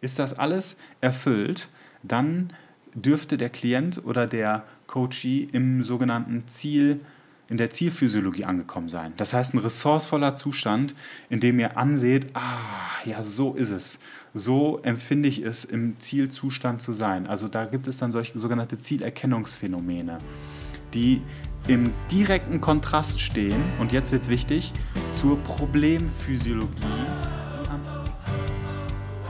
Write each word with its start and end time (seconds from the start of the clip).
Ist 0.00 0.18
das 0.18 0.38
alles 0.38 0.78
erfüllt, 1.00 1.68
dann 2.02 2.52
dürfte 2.94 3.36
der 3.36 3.50
Klient 3.50 4.04
oder 4.04 4.26
der 4.26 4.64
Coachee 4.86 5.48
im 5.52 5.82
sogenannten 5.82 6.44
Ziel, 6.46 7.00
in 7.48 7.56
der 7.56 7.70
Zielphysiologie 7.70 8.44
angekommen 8.44 8.88
sein. 8.88 9.12
Das 9.16 9.32
heißt, 9.32 9.54
ein 9.54 9.58
ressourcevoller 9.58 10.36
Zustand, 10.36 10.94
in 11.28 11.40
dem 11.40 11.58
ihr 11.58 11.76
anseht, 11.76 12.28
ah, 12.34 13.04
ja, 13.04 13.22
so 13.22 13.54
ist 13.54 13.70
es. 13.70 14.00
So 14.34 14.80
empfinde 14.82 15.28
ich 15.28 15.42
es, 15.42 15.64
im 15.64 15.98
Zielzustand 15.98 16.80
zu 16.80 16.92
sein. 16.92 17.26
Also 17.26 17.48
da 17.48 17.64
gibt 17.64 17.88
es 17.88 17.98
dann 17.98 18.12
solche 18.12 18.38
sogenannte 18.38 18.80
Zielerkennungsphänomene, 18.80 20.18
die 20.94 21.22
im 21.66 21.92
direkten 22.10 22.60
Kontrast 22.60 23.20
stehen, 23.20 23.62
und 23.80 23.92
jetzt 23.92 24.12
wird 24.12 24.22
es 24.22 24.28
wichtig, 24.28 24.72
zur 25.12 25.36
Problemphysiologie. 25.42 27.29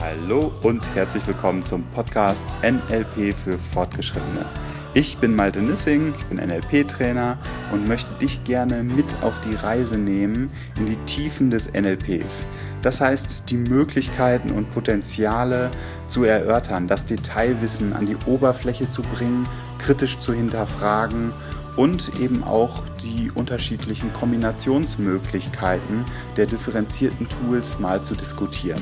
Hallo 0.00 0.50
und 0.62 0.94
herzlich 0.94 1.26
willkommen 1.26 1.62
zum 1.62 1.84
Podcast 1.90 2.46
NLP 2.62 3.34
für 3.36 3.58
Fortgeschrittene. 3.58 4.46
Ich 4.94 5.18
bin 5.18 5.36
Malte 5.36 5.60
Nissing, 5.60 6.14
ich 6.16 6.24
bin 6.24 6.38
NLP-Trainer 6.38 7.36
und 7.70 7.86
möchte 7.86 8.14
dich 8.14 8.42
gerne 8.44 8.82
mit 8.82 9.22
auf 9.22 9.38
die 9.40 9.54
Reise 9.54 9.98
nehmen 9.98 10.50
in 10.78 10.86
die 10.86 10.96
Tiefen 11.04 11.50
des 11.50 11.74
NLPs. 11.74 12.46
Das 12.80 13.02
heißt, 13.02 13.50
die 13.50 13.58
Möglichkeiten 13.58 14.52
und 14.52 14.72
Potenziale 14.72 15.70
zu 16.08 16.24
erörtern, 16.24 16.88
das 16.88 17.04
Detailwissen 17.04 17.92
an 17.92 18.06
die 18.06 18.16
Oberfläche 18.24 18.88
zu 18.88 19.02
bringen, 19.02 19.46
kritisch 19.76 20.18
zu 20.18 20.32
hinterfragen 20.32 21.34
und 21.76 22.10
eben 22.18 22.42
auch 22.42 22.84
die 23.02 23.30
unterschiedlichen 23.30 24.14
Kombinationsmöglichkeiten 24.14 26.06
der 26.38 26.46
differenzierten 26.46 27.28
Tools 27.28 27.78
mal 27.78 28.02
zu 28.02 28.14
diskutieren. 28.14 28.80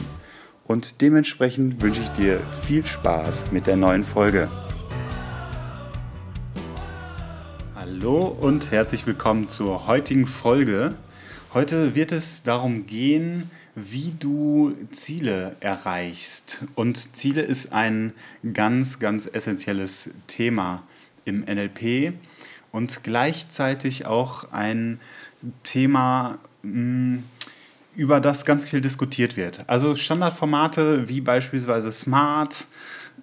Und 0.68 1.00
dementsprechend 1.00 1.80
wünsche 1.80 2.02
ich 2.02 2.10
dir 2.10 2.40
viel 2.62 2.84
Spaß 2.84 3.52
mit 3.52 3.66
der 3.66 3.76
neuen 3.76 4.04
Folge. 4.04 4.50
Hallo 7.74 8.26
und 8.26 8.70
herzlich 8.70 9.06
willkommen 9.06 9.48
zur 9.48 9.86
heutigen 9.86 10.26
Folge. 10.26 10.94
Heute 11.54 11.94
wird 11.94 12.12
es 12.12 12.42
darum 12.42 12.84
gehen, 12.84 13.50
wie 13.74 14.12
du 14.20 14.76
Ziele 14.90 15.56
erreichst. 15.60 16.66
Und 16.74 17.16
Ziele 17.16 17.40
ist 17.40 17.72
ein 17.72 18.12
ganz, 18.52 18.98
ganz 18.98 19.26
essentielles 19.26 20.10
Thema 20.26 20.82
im 21.24 21.46
NLP 21.46 22.12
und 22.72 23.02
gleichzeitig 23.02 24.04
auch 24.04 24.52
ein 24.52 25.00
Thema, 25.64 26.38
hm, 26.60 27.24
über 27.98 28.20
das 28.20 28.44
ganz 28.44 28.64
viel 28.64 28.80
diskutiert 28.80 29.36
wird. 29.36 29.64
Also 29.66 29.96
Standardformate 29.96 31.08
wie 31.08 31.20
beispielsweise 31.20 31.90
Smart 31.90 32.68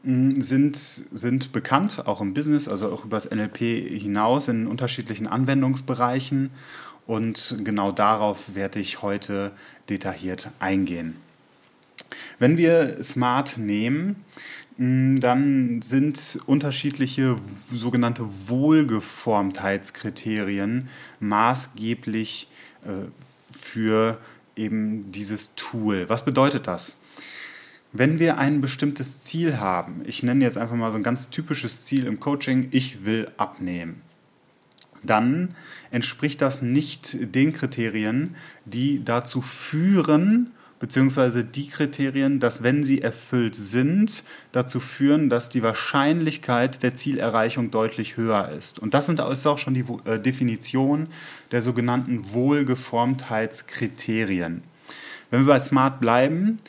hm, 0.04 0.42
sind, 0.42 0.76
sind 0.76 1.54
bekannt, 1.54 2.06
auch 2.06 2.20
im 2.20 2.34
Business, 2.34 2.68
also 2.68 2.92
auch 2.92 3.06
über 3.06 3.16
das 3.16 3.32
NLP 3.32 3.58
hinaus 3.58 4.50
in 4.50 4.68
unterschiedlichen 4.68 5.28
Anwendungsbereichen. 5.28 6.50
Und 7.08 7.56
genau 7.64 7.94
darauf 7.94 8.54
werde 8.54 8.80
ich 8.80 9.02
heute 9.02 9.54
detailliert 9.88 10.50
eingehen. 10.60 11.16
Wenn 12.38 12.58
wir 12.58 13.02
Smart 13.02 13.58
nehmen, 13.58 14.26
hm, 14.76 15.22
dann 15.22 15.82
sind 15.82 16.38
unterschiedliche 16.48 17.38
sogenannte 17.72 18.28
Wohlgeformtheitskriterien 18.48 20.90
maßgeblich 21.22 22.50
äh, 22.84 23.06
für 23.58 24.20
eben 24.56 25.12
dieses 25.12 25.56
Tool. 25.56 26.10
Was 26.10 26.26
bedeutet 26.26 26.68
das? 26.68 26.98
Wenn 27.92 28.20
wir 28.20 28.38
ein 28.38 28.60
bestimmtes 28.60 29.22
Ziel 29.22 29.58
haben, 29.58 30.02
ich 30.06 30.22
nenne 30.22 30.44
jetzt 30.44 30.58
einfach 30.58 30.76
mal 30.76 30.92
so 30.92 30.98
ein 30.98 31.04
ganz 31.04 31.30
typisches 31.30 31.86
Ziel 31.86 32.06
im 32.06 32.20
Coaching, 32.20 32.68
ich 32.72 33.06
will 33.06 33.32
abnehmen, 33.38 34.02
dann 35.02 35.56
entspricht 35.92 36.42
das 36.42 36.62
nicht 36.62 37.18
den 37.36 37.54
Kriterien, 37.54 38.36
die 38.66 39.04
dazu 39.04 39.42
führen, 39.42 40.52
beziehungsweise 40.80 41.44
die 41.44 41.70
Kriterien, 41.70 42.40
dass 42.40 42.64
wenn 42.64 42.84
sie 42.84 43.02
erfüllt 43.02 43.56
sind, 43.56 44.24
dazu 44.52 44.80
führen, 44.80 45.30
dass 45.30 45.50
die 45.50 45.62
Wahrscheinlichkeit 45.64 46.84
der 46.84 46.94
Zielerreichung 46.96 47.72
deutlich 47.72 48.18
höher 48.18 48.50
ist. 48.50 48.78
Und 48.80 48.94
das 48.94 49.10
ist 49.10 49.48
auch 49.48 49.58
schon 49.58 49.74
die 49.74 49.86
äh, 50.06 50.20
Definition 50.20 51.08
der 51.52 51.62
sogenannten 51.62 52.34
Wohlgeformtheitskriterien. 52.34 54.64
Wenn 55.32 55.40
wir 55.42 55.48
bei 55.54 55.60
Smart 55.60 56.00
bleiben, 56.00 56.60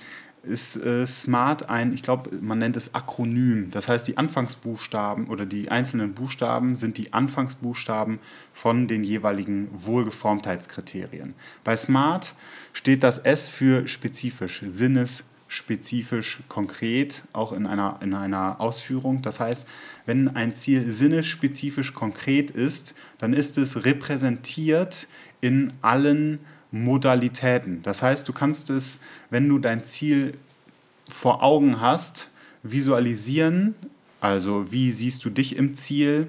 ist 0.47 0.77
äh, 0.77 1.07
SMART 1.07 1.69
ein, 1.69 1.93
ich 1.93 2.03
glaube, 2.03 2.31
man 2.41 2.59
nennt 2.59 2.77
es 2.77 2.95
Akronym. 2.95 3.71
Das 3.71 3.89
heißt, 3.89 4.07
die 4.07 4.17
Anfangsbuchstaben 4.17 5.27
oder 5.27 5.45
die 5.45 5.71
einzelnen 5.71 6.15
Buchstaben 6.15 6.77
sind 6.77 6.99
die 6.99 7.13
Anfangsbuchstaben 7.13 8.19
von 8.53 8.87
den 8.87 9.05
jeweiligen 9.05 9.69
Wohlgeformtheitskriterien. 9.73 11.35
Bei 11.65 11.77
SMART 11.77 12.35
steht 12.77 13.03
das 13.03 13.19
S 13.19 13.49
für 13.49 13.89
spezifisch, 13.89 14.63
sinnesspezifisch, 14.67 16.41
konkret, 16.47 17.23
auch 17.33 17.55
in 17.55 17.67
einer, 17.67 17.99
in 18.03 18.13
einer 18.13 18.61
Ausführung. 18.61 19.23
Das 19.23 19.41
heißt, 19.41 19.67
wenn 20.05 20.37
ein 20.37 20.53
Ziel 20.55 20.93
sinnesspezifisch 20.93 21.95
konkret 21.95 22.51
ist, 22.51 22.95
dann 23.17 23.33
ist 23.33 23.57
es 23.57 23.87
repräsentiert 23.87 25.09
in 25.41 25.73
allen 25.81 26.39
Modalitäten. 26.71 27.81
Das 27.83 28.03
heißt, 28.03 28.29
du 28.29 28.35
kannst 28.35 28.69
es, 28.69 29.01
wenn 29.31 29.49
du 29.49 29.59
dein 29.59 29.83
Ziel 29.83 30.35
vor 31.09 31.43
Augen 31.43 31.81
hast, 31.81 32.31
visualisieren. 32.63 33.75
Also 34.21 34.71
wie 34.71 34.93
siehst 34.93 35.25
du 35.25 35.31
dich 35.31 35.57
im 35.57 35.75
Ziel? 35.77 36.27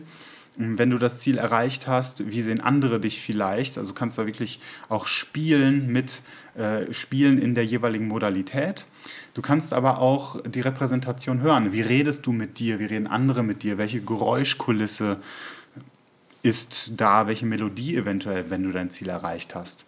Wenn 0.57 0.89
du 0.89 0.97
das 0.97 1.19
Ziel 1.19 1.37
erreicht 1.37 1.87
hast, 1.87 2.31
wie 2.31 2.41
sehen 2.41 2.59
andere 2.59 2.99
dich 2.99 3.21
vielleicht? 3.21 3.77
Also 3.77 3.93
kannst 3.93 4.17
du 4.17 4.23
da 4.23 4.27
wirklich 4.27 4.59
auch 4.89 5.05
spielen 5.05 5.91
mit 5.91 6.23
äh, 6.55 6.91
Spielen 6.91 7.39
in 7.39 7.53
der 7.53 7.63
jeweiligen 7.63 8.07
Modalität. 8.07 8.85
Du 9.35 9.43
kannst 9.43 9.71
aber 9.71 9.99
auch 9.99 10.41
die 10.41 10.61
Repräsentation 10.61 11.41
hören. 11.41 11.73
Wie 11.73 11.81
redest 11.81 12.25
du 12.25 12.31
mit 12.31 12.57
dir? 12.57 12.79
Wie 12.79 12.85
reden 12.85 13.05
andere 13.05 13.43
mit 13.43 13.61
dir? 13.61 13.77
Welche 13.77 14.01
Geräuschkulisse 14.01 15.17
ist 16.41 16.93
da? 16.97 17.27
Welche 17.27 17.45
Melodie 17.45 17.95
eventuell, 17.95 18.49
wenn 18.49 18.63
du 18.63 18.71
dein 18.71 18.89
Ziel 18.89 19.09
erreicht 19.09 19.53
hast? 19.53 19.85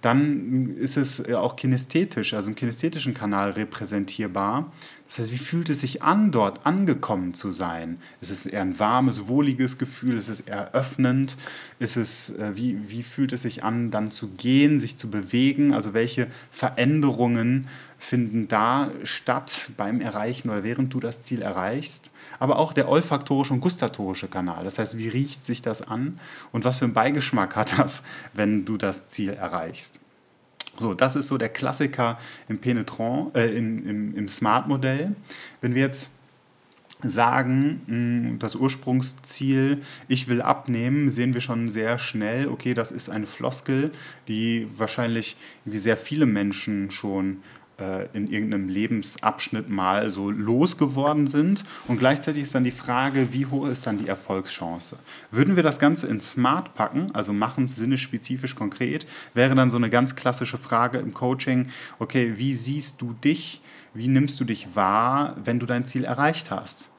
dann 0.00 0.76
ist 0.76 0.96
es 0.96 1.30
auch 1.32 1.56
kinästhetisch, 1.56 2.34
also 2.34 2.50
im 2.50 2.56
kinästhetischen 2.56 3.14
Kanal 3.14 3.50
repräsentierbar. 3.50 4.72
Das 5.10 5.18
heißt, 5.18 5.32
wie 5.32 5.38
fühlt 5.38 5.68
es 5.70 5.80
sich 5.80 6.04
an, 6.04 6.30
dort 6.30 6.64
angekommen 6.64 7.34
zu 7.34 7.50
sein? 7.50 7.98
Ist 8.20 8.30
es 8.30 8.46
eher 8.46 8.60
ein 8.60 8.78
warmes, 8.78 9.26
wohliges 9.26 9.76
Gefühl? 9.76 10.16
Ist 10.16 10.28
es 10.28 10.38
eher 10.38 10.72
öffnend? 10.72 11.36
Ist 11.80 11.96
es, 11.96 12.38
äh, 12.38 12.52
wie, 12.54 12.88
wie 12.88 13.02
fühlt 13.02 13.32
es 13.32 13.42
sich 13.42 13.64
an, 13.64 13.90
dann 13.90 14.12
zu 14.12 14.28
gehen, 14.28 14.78
sich 14.78 14.96
zu 14.96 15.10
bewegen? 15.10 15.74
Also 15.74 15.94
welche 15.94 16.28
Veränderungen 16.52 17.66
finden 17.98 18.46
da 18.46 18.92
statt 19.02 19.72
beim 19.76 20.00
Erreichen 20.00 20.48
oder 20.48 20.62
während 20.62 20.94
du 20.94 21.00
das 21.00 21.20
Ziel 21.20 21.42
erreichst? 21.42 22.12
Aber 22.38 22.60
auch 22.60 22.72
der 22.72 22.88
olfaktorische 22.88 23.52
und 23.52 23.60
gustatorische 23.60 24.28
Kanal. 24.28 24.62
Das 24.62 24.78
heißt, 24.78 24.96
wie 24.96 25.08
riecht 25.08 25.44
sich 25.44 25.60
das 25.60 25.82
an 25.82 26.20
und 26.52 26.64
was 26.64 26.78
für 26.78 26.84
einen 26.84 26.94
Beigeschmack 26.94 27.56
hat 27.56 27.76
das, 27.80 28.04
wenn 28.32 28.64
du 28.64 28.76
das 28.76 29.10
Ziel 29.10 29.30
erreichst? 29.30 29.98
So, 30.78 30.94
das 30.94 31.16
ist 31.16 31.26
so 31.26 31.36
der 31.36 31.48
Klassiker 31.48 32.18
im 32.48 32.58
Penetrant, 32.58 33.36
äh, 33.36 33.52
in, 33.54 33.86
im, 33.86 34.16
im 34.16 34.28
Smart-Modell. 34.28 35.14
Wenn 35.60 35.74
wir 35.74 35.82
jetzt 35.82 36.12
sagen, 37.02 38.36
das 38.38 38.54
Ursprungsziel, 38.54 39.82
ich 40.08 40.28
will 40.28 40.42
abnehmen, 40.42 41.10
sehen 41.10 41.34
wir 41.34 41.40
schon 41.40 41.68
sehr 41.68 41.98
schnell, 41.98 42.48
okay, 42.48 42.74
das 42.74 42.90
ist 42.90 43.08
eine 43.08 43.26
Floskel, 43.26 43.90
die 44.28 44.68
wahrscheinlich 44.76 45.36
wie 45.64 45.78
sehr 45.78 45.96
viele 45.96 46.26
Menschen 46.26 46.90
schon 46.90 47.38
in 48.12 48.28
irgendeinem 48.28 48.68
Lebensabschnitt 48.68 49.68
mal 49.68 50.10
so 50.10 50.30
losgeworden 50.30 51.26
sind. 51.26 51.64
Und 51.88 51.98
gleichzeitig 51.98 52.42
ist 52.42 52.54
dann 52.54 52.64
die 52.64 52.70
Frage, 52.70 53.32
wie 53.32 53.46
hoch 53.46 53.66
ist 53.66 53.86
dann 53.86 53.98
die 53.98 54.08
Erfolgschance? 54.08 54.98
Würden 55.30 55.56
wir 55.56 55.62
das 55.62 55.78
Ganze 55.78 56.06
in 56.06 56.20
Smart 56.20 56.74
packen, 56.74 57.06
also 57.12 57.32
machen 57.32 57.64
es 57.64 57.76
sinnespezifisch 57.76 58.54
konkret, 58.54 59.06
wäre 59.34 59.54
dann 59.54 59.70
so 59.70 59.76
eine 59.76 59.90
ganz 59.90 60.16
klassische 60.16 60.58
Frage 60.58 60.98
im 60.98 61.14
Coaching, 61.14 61.68
okay, 61.98 62.34
wie 62.36 62.54
siehst 62.54 63.00
du 63.00 63.14
dich, 63.24 63.60
wie 63.94 64.08
nimmst 64.08 64.38
du 64.40 64.44
dich 64.44 64.74
wahr, 64.74 65.36
wenn 65.42 65.58
du 65.58 65.66
dein 65.66 65.86
Ziel 65.86 66.04
erreicht 66.04 66.50
hast? 66.50 66.89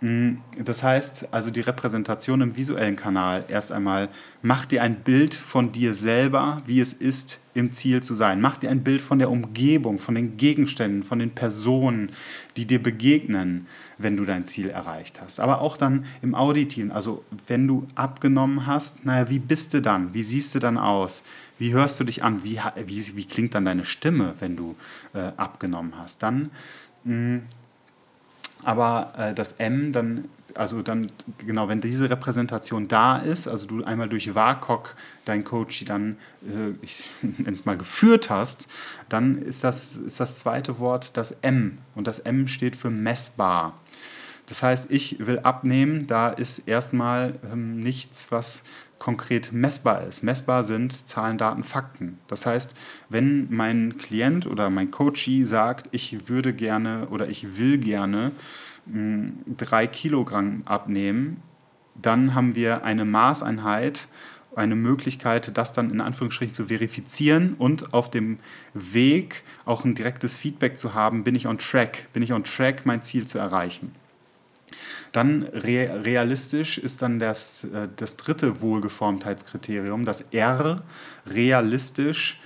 Mm, 0.00 0.36
das 0.56 0.82
heißt, 0.82 1.28
also 1.30 1.50
die 1.50 1.60
Repräsentation 1.60 2.40
im 2.40 2.56
visuellen 2.56 2.96
Kanal 2.96 3.44
erst 3.48 3.70
einmal, 3.70 4.08
mach 4.40 4.64
dir 4.64 4.82
ein 4.82 5.00
Bild 5.00 5.34
von 5.34 5.72
dir 5.72 5.92
selber, 5.92 6.62
wie 6.64 6.80
es 6.80 6.94
ist, 6.94 7.40
im 7.52 7.72
Ziel 7.72 8.02
zu 8.02 8.14
sein. 8.14 8.40
Mach 8.40 8.56
dir 8.56 8.70
ein 8.70 8.82
Bild 8.82 9.02
von 9.02 9.18
der 9.18 9.30
Umgebung, 9.30 9.98
von 9.98 10.14
den 10.14 10.38
Gegenständen, 10.38 11.02
von 11.02 11.18
den 11.18 11.32
Personen, 11.32 12.12
die 12.56 12.64
dir 12.64 12.82
begegnen, 12.82 13.66
wenn 13.98 14.16
du 14.16 14.24
dein 14.24 14.46
Ziel 14.46 14.70
erreicht 14.70 15.20
hast. 15.20 15.40
Aber 15.40 15.60
auch 15.60 15.76
dann 15.76 16.06
im 16.22 16.34
Auditiven, 16.34 16.92
also 16.92 17.24
wenn 17.46 17.66
du 17.66 17.86
abgenommen 17.94 18.66
hast, 18.66 19.04
naja, 19.04 19.28
wie 19.28 19.40
bist 19.40 19.74
du 19.74 19.82
dann? 19.82 20.14
Wie 20.14 20.22
siehst 20.22 20.54
du 20.54 20.60
dann 20.60 20.78
aus? 20.78 21.24
Wie 21.58 21.74
hörst 21.74 22.00
du 22.00 22.04
dich 22.04 22.22
an? 22.22 22.42
Wie, 22.42 22.58
wie, 22.86 23.16
wie 23.16 23.24
klingt 23.26 23.54
dann 23.54 23.66
deine 23.66 23.84
Stimme, 23.84 24.34
wenn 24.38 24.56
du 24.56 24.76
äh, 25.12 25.32
abgenommen 25.36 25.94
hast? 25.98 26.22
Dann 26.22 26.50
mm, 27.04 27.40
aber 28.64 29.12
äh, 29.16 29.34
das 29.34 29.52
M 29.52 29.92
dann, 29.92 30.28
also 30.54 30.82
dann, 30.82 31.06
genau, 31.38 31.68
wenn 31.68 31.80
diese 31.80 32.10
Repräsentation 32.10 32.88
da 32.88 33.18
ist, 33.18 33.48
also 33.48 33.66
du 33.66 33.84
einmal 33.84 34.08
durch 34.08 34.34
WAKOK 34.34 34.96
dein 35.24 35.44
Coach 35.44 35.84
dann, 35.84 36.16
äh, 36.42 36.74
ich 36.82 37.04
nenne 37.22 37.54
es 37.54 37.64
mal, 37.64 37.76
geführt 37.76 38.30
hast, 38.30 38.66
dann 39.08 39.40
ist 39.42 39.64
das, 39.64 39.96
ist 39.96 40.20
das 40.20 40.38
zweite 40.38 40.78
Wort 40.78 41.16
das 41.16 41.32
M. 41.42 41.78
Und 41.94 42.06
das 42.06 42.18
M 42.18 42.48
steht 42.48 42.76
für 42.76 42.90
messbar. 42.90 43.74
Das 44.46 44.64
heißt, 44.64 44.90
ich 44.90 45.24
will 45.24 45.38
abnehmen, 45.38 46.08
da 46.08 46.28
ist 46.28 46.66
erstmal 46.66 47.38
ähm, 47.52 47.78
nichts, 47.78 48.32
was 48.32 48.64
konkret 49.00 49.50
messbar 49.50 50.06
ist. 50.06 50.22
Messbar 50.22 50.62
sind 50.62 50.92
Zahlen, 50.92 51.38
Daten, 51.38 51.64
Fakten. 51.64 52.18
Das 52.28 52.46
heißt, 52.46 52.76
wenn 53.08 53.48
mein 53.50 53.96
Klient 53.96 54.46
oder 54.46 54.70
mein 54.70 54.92
Coachee 54.92 55.42
sagt, 55.42 55.88
ich 55.90 56.28
würde 56.28 56.52
gerne 56.52 57.08
oder 57.08 57.28
ich 57.28 57.56
will 57.56 57.78
gerne 57.78 58.30
mh, 58.86 58.92
hm, 58.92 59.38
drei 59.56 59.88
Kilogramm 59.88 60.62
abnehmen, 60.66 61.42
dann 62.00 62.34
haben 62.34 62.54
wir 62.54 62.84
eine 62.84 63.06
Maßeinheit, 63.06 64.06
eine 64.54 64.76
Möglichkeit, 64.76 65.56
das 65.56 65.72
dann 65.72 65.90
in 65.90 66.02
Anführungsstrichen 66.02 66.54
zu 66.54 66.66
verifizieren 66.66 67.54
und 67.54 67.94
auf 67.94 68.10
dem 68.10 68.38
Weg 68.74 69.44
auch 69.64 69.84
ein 69.84 69.94
direktes 69.94 70.34
Feedback 70.34 70.76
zu 70.76 70.92
haben, 70.92 71.24
bin 71.24 71.34
ich 71.34 71.46
on 71.46 71.58
track, 71.58 72.12
bin 72.12 72.22
ich 72.22 72.32
on 72.34 72.44
track, 72.44 72.84
mein 72.84 73.02
Ziel 73.02 73.26
zu 73.26 73.38
erreichen. 73.38 73.94
Dann 75.12 75.44
re 75.44 76.02
realistisch 76.04 76.78
ist 76.78 77.02
dann 77.02 77.18
das, 77.18 77.64
äh, 77.64 77.88
das 77.96 78.16
dritte 78.16 78.60
Wohlgeformtheitskriterium, 78.60 80.04
das 80.04 80.22
R, 80.32 80.82
realistisch. 81.26 82.40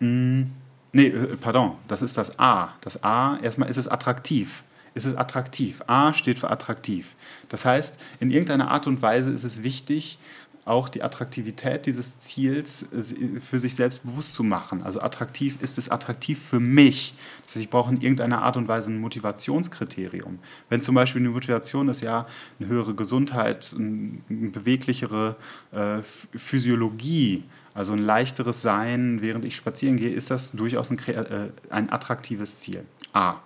Mh, 0.00 0.06
hm, 0.06 0.52
nee, 0.92 1.06
äh, 1.08 1.36
pardon, 1.36 1.76
das 1.88 2.02
ist 2.02 2.16
das 2.16 2.38
A. 2.38 2.74
Das 2.80 3.02
A, 3.02 3.38
erstmal 3.42 3.68
ist 3.68 3.76
es 3.76 3.88
attraktiv. 3.88 4.62
Ist 4.94 5.04
es 5.04 5.14
attraktiv? 5.14 5.82
A 5.86 6.14
steht 6.14 6.38
für 6.38 6.50
attraktiv. 6.50 7.16
Das 7.50 7.66
heißt, 7.66 8.00
in 8.18 8.30
irgendeiner 8.30 8.70
Art 8.70 8.86
und 8.86 9.02
Weise 9.02 9.30
ist 9.30 9.44
es 9.44 9.62
wichtig, 9.62 10.18
auch 10.66 10.88
die 10.88 11.02
Attraktivität 11.02 11.86
dieses 11.86 12.18
Ziels 12.18 12.92
äh, 12.92 13.40
für 13.40 13.58
sich 13.58 13.74
selbst 13.76 14.02
bewusst 14.02 14.34
zu 14.34 14.42
machen. 14.42 14.82
Also 14.82 15.00
attraktiv 15.00 15.56
ist 15.62 15.78
es 15.78 15.88
attraktiv 15.88 16.42
für 16.42 16.60
mich. 16.60 17.14
Das 17.44 17.54
heißt, 17.54 17.64
ich 17.64 17.70
brauche 17.70 17.94
in 17.94 18.00
irgendeiner 18.00 18.42
Art 18.42 18.56
und 18.56 18.66
Weise 18.66 18.90
ein 18.90 19.00
Motivationskriterium. 19.00 20.40
Wenn 20.68 20.82
zum 20.82 20.96
Beispiel 20.96 21.22
eine 21.22 21.30
Motivation 21.30 21.88
ist, 21.88 22.02
ja, 22.02 22.26
eine 22.58 22.68
höhere 22.68 22.94
Gesundheit, 22.94 23.74
eine 23.78 24.18
beweglichere 24.50 25.36
äh, 25.70 26.02
Physiologie, 26.36 27.44
also 27.72 27.92
ein 27.92 28.00
leichteres 28.00 28.60
Sein, 28.60 29.22
während 29.22 29.44
ich 29.44 29.54
spazieren 29.54 29.96
gehe, 29.96 30.10
ist 30.10 30.32
das 30.32 30.50
durchaus 30.50 30.90
ein, 30.90 30.98
äh, 31.06 31.50
ein 31.70 31.90
attraktives 31.90 32.58
Ziel. 32.58 32.84
A. 33.12 33.36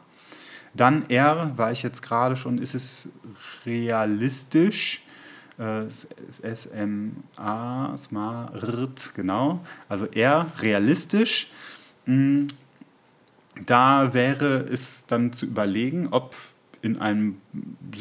Dann 0.72 1.10
R, 1.10 1.52
war 1.56 1.70
ich 1.70 1.82
jetzt 1.82 2.00
gerade 2.00 2.34
schon, 2.36 2.56
ist 2.58 2.74
es 2.74 3.08
realistisch? 3.66 5.02
SMA, 6.42 7.96
SMART, 7.96 9.14
genau, 9.14 9.60
also 9.88 10.06
eher 10.06 10.46
realistisch. 10.60 11.50
Mm, 12.06 12.46
da 13.66 14.14
wäre 14.14 14.66
es 14.70 15.06
dann 15.06 15.32
zu 15.32 15.46
überlegen, 15.46 16.08
ob 16.10 16.34
in 16.82 16.98
einem, 16.98 17.40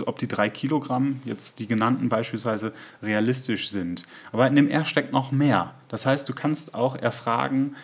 ob 0.05 0.19
die 0.19 0.27
drei 0.27 0.49
Kilogramm, 0.49 1.21
jetzt 1.25 1.59
die 1.59 1.67
genannten 1.67 2.07
beispielsweise, 2.07 2.71
realistisch 3.03 3.69
sind. 3.69 4.03
Aber 4.31 4.47
in 4.47 4.55
dem 4.55 4.69
R 4.69 4.85
steckt 4.85 5.11
noch 5.11 5.31
mehr. 5.31 5.73
Das 5.89 6.05
heißt, 6.05 6.29
du 6.29 6.33
kannst 6.33 6.75
auch 6.75 6.95
erfragen, 6.95 7.75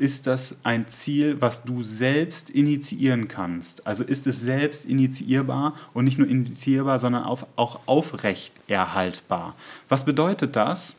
ist 0.00 0.26
das 0.26 0.60
ein 0.64 0.88
Ziel, 0.88 1.40
was 1.40 1.64
du 1.64 1.82
selbst 1.82 2.50
initiieren 2.50 3.28
kannst. 3.28 3.86
Also 3.86 4.02
ist 4.02 4.26
es 4.26 4.40
selbst 4.40 4.86
initiierbar 4.86 5.74
und 5.94 6.04
nicht 6.04 6.18
nur 6.18 6.26
initiierbar, 6.26 6.98
sondern 6.98 7.24
auch 7.24 7.80
aufrechterhaltbar. 7.86 9.54
Was 9.88 10.04
bedeutet 10.04 10.56
das? 10.56 10.96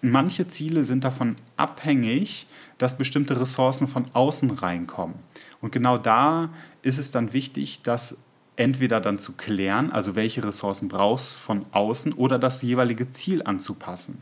Manche 0.00 0.48
Ziele 0.48 0.82
sind 0.82 1.04
davon 1.04 1.36
abhängig, 1.56 2.46
dass 2.78 2.98
bestimmte 2.98 3.38
Ressourcen 3.38 3.86
von 3.86 4.06
außen 4.14 4.50
reinkommen. 4.50 5.14
Und 5.60 5.70
genau 5.70 5.98
da 5.98 6.48
ist 6.82 6.98
es 6.98 7.12
dann 7.12 7.32
wichtig, 7.32 7.80
das 7.82 8.18
entweder 8.56 9.00
dann 9.00 9.18
zu 9.18 9.32
klären, 9.32 9.92
also 9.92 10.16
welche 10.16 10.42
Ressourcen 10.42 10.88
brauchst 10.88 11.36
von 11.36 11.64
außen, 11.70 12.12
oder 12.12 12.38
das 12.38 12.62
jeweilige 12.62 13.10
Ziel 13.10 13.42
anzupassen. 13.42 14.20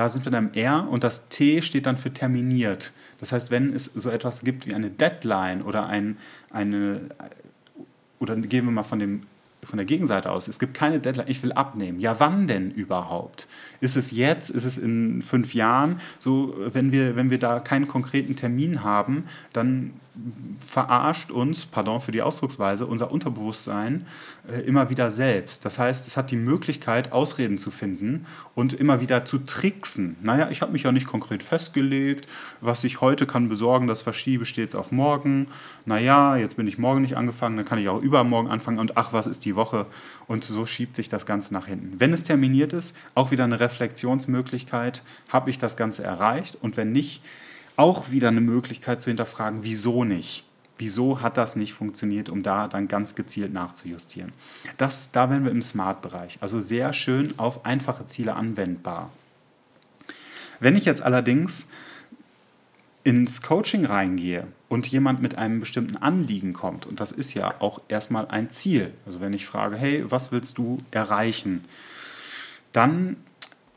Da 0.00 0.08
sind 0.08 0.24
wir 0.24 0.32
dann 0.32 0.48
im 0.48 0.54
R 0.54 0.88
und 0.88 1.04
das 1.04 1.28
T 1.28 1.60
steht 1.60 1.84
dann 1.84 1.98
für 1.98 2.10
terminiert. 2.10 2.92
Das 3.18 3.32
heißt, 3.32 3.50
wenn 3.50 3.74
es 3.74 3.84
so 3.84 4.08
etwas 4.08 4.44
gibt 4.44 4.66
wie 4.66 4.72
eine 4.72 4.88
Deadline 4.88 5.60
oder 5.60 5.88
ein, 5.88 6.16
eine, 6.50 7.02
oder 8.18 8.34
gehen 8.36 8.64
wir 8.64 8.72
mal 8.72 8.82
von, 8.82 8.98
dem, 8.98 9.20
von 9.62 9.76
der 9.76 9.86
Gegenseite 9.86 10.30
aus, 10.30 10.48
es 10.48 10.58
gibt 10.58 10.74
keine 10.74 11.00
Deadline, 11.00 11.28
ich 11.28 11.42
will 11.42 11.52
abnehmen. 11.52 12.00
Ja, 12.00 12.18
wann 12.18 12.46
denn 12.46 12.70
überhaupt? 12.70 13.46
Ist 13.80 13.96
es 13.96 14.10
jetzt? 14.10 14.50
Ist 14.50 14.64
es 14.64 14.78
in 14.78 15.22
fünf 15.22 15.54
Jahren? 15.54 16.00
So, 16.18 16.54
wenn 16.72 16.92
wir, 16.92 17.16
wenn 17.16 17.30
wir 17.30 17.38
da 17.38 17.60
keinen 17.60 17.86
konkreten 17.86 18.36
Termin 18.36 18.82
haben, 18.82 19.24
dann 19.52 19.92
verarscht 20.66 21.30
uns, 21.30 21.66
pardon 21.66 22.00
für 22.00 22.12
die 22.12 22.22
Ausdrucksweise, 22.22 22.86
unser 22.86 23.10
Unterbewusstsein 23.10 24.06
äh, 24.48 24.60
immer 24.60 24.90
wieder 24.90 25.10
selbst. 25.10 25.64
Das 25.64 25.78
heißt, 25.78 26.06
es 26.06 26.16
hat 26.16 26.30
die 26.30 26.36
Möglichkeit, 26.36 27.12
Ausreden 27.12 27.58
zu 27.58 27.70
finden 27.70 28.26
und 28.54 28.72
immer 28.72 29.00
wieder 29.00 29.24
zu 29.24 29.38
tricksen. 29.38 30.16
Naja, 30.22 30.48
ich 30.50 30.62
habe 30.62 30.72
mich 30.72 30.82
ja 30.82 30.92
nicht 30.92 31.06
konkret 31.06 31.42
festgelegt, 31.42 32.26
was 32.60 32.84
ich 32.84 33.00
heute 33.00 33.26
kann 33.26 33.48
besorgen, 33.48 33.86
das 33.86 34.02
verschiebe 34.02 34.44
stets 34.44 34.74
auf 34.74 34.92
morgen. 34.92 35.46
Naja, 35.86 36.36
jetzt 36.36 36.56
bin 36.56 36.66
ich 36.66 36.78
morgen 36.78 37.02
nicht 37.02 37.16
angefangen, 37.16 37.56
dann 37.56 37.64
kann 37.64 37.78
ich 37.78 37.88
auch 37.88 38.02
übermorgen 38.02 38.50
anfangen 38.50 38.78
und 38.78 38.96
ach, 38.96 39.12
was 39.12 39.26
ist 39.26 39.44
die 39.44 39.49
Woche? 39.56 39.86
Und 40.26 40.44
so 40.44 40.66
schiebt 40.66 40.96
sich 40.96 41.08
das 41.08 41.26
Ganze 41.26 41.52
nach 41.54 41.66
hinten. 41.66 41.98
Wenn 41.98 42.12
es 42.12 42.24
terminiert 42.24 42.72
ist, 42.72 42.96
auch 43.14 43.30
wieder 43.30 43.44
eine 43.44 43.60
Reflexionsmöglichkeit, 43.60 45.02
habe 45.28 45.50
ich 45.50 45.58
das 45.58 45.76
Ganze 45.76 46.04
erreicht 46.04 46.56
und 46.60 46.76
wenn 46.76 46.92
nicht, 46.92 47.22
auch 47.76 48.10
wieder 48.10 48.28
eine 48.28 48.42
Möglichkeit 48.42 49.00
zu 49.00 49.08
hinterfragen, 49.08 49.60
wieso 49.62 50.04
nicht? 50.04 50.44
Wieso 50.76 51.20
hat 51.20 51.36
das 51.36 51.56
nicht 51.56 51.72
funktioniert, 51.72 52.28
um 52.28 52.42
da 52.42 52.68
dann 52.68 52.88
ganz 52.88 53.14
gezielt 53.14 53.52
nachzujustieren? 53.52 54.32
Das, 54.76 55.12
da 55.12 55.30
wären 55.30 55.44
wir 55.44 55.50
im 55.50 55.62
Smart-Bereich. 55.62 56.38
Also 56.40 56.60
sehr 56.60 56.92
schön 56.92 57.38
auf 57.38 57.64
einfache 57.66 58.06
Ziele 58.06 58.34
anwendbar. 58.34 59.10
Wenn 60.58 60.76
ich 60.76 60.84
jetzt 60.84 61.02
allerdings 61.02 61.68
ins 63.02 63.42
Coaching 63.42 63.84
reingehe 63.86 64.46
und 64.68 64.86
jemand 64.86 65.22
mit 65.22 65.36
einem 65.36 65.60
bestimmten 65.60 65.96
Anliegen 65.96 66.52
kommt, 66.52 66.86
und 66.86 67.00
das 67.00 67.12
ist 67.12 67.34
ja 67.34 67.54
auch 67.60 67.80
erstmal 67.88 68.28
ein 68.28 68.50
Ziel, 68.50 68.92
also 69.06 69.20
wenn 69.20 69.32
ich 69.32 69.46
frage, 69.46 69.76
hey, 69.76 70.04
was 70.10 70.32
willst 70.32 70.58
du 70.58 70.78
erreichen, 70.90 71.64
dann 72.72 73.16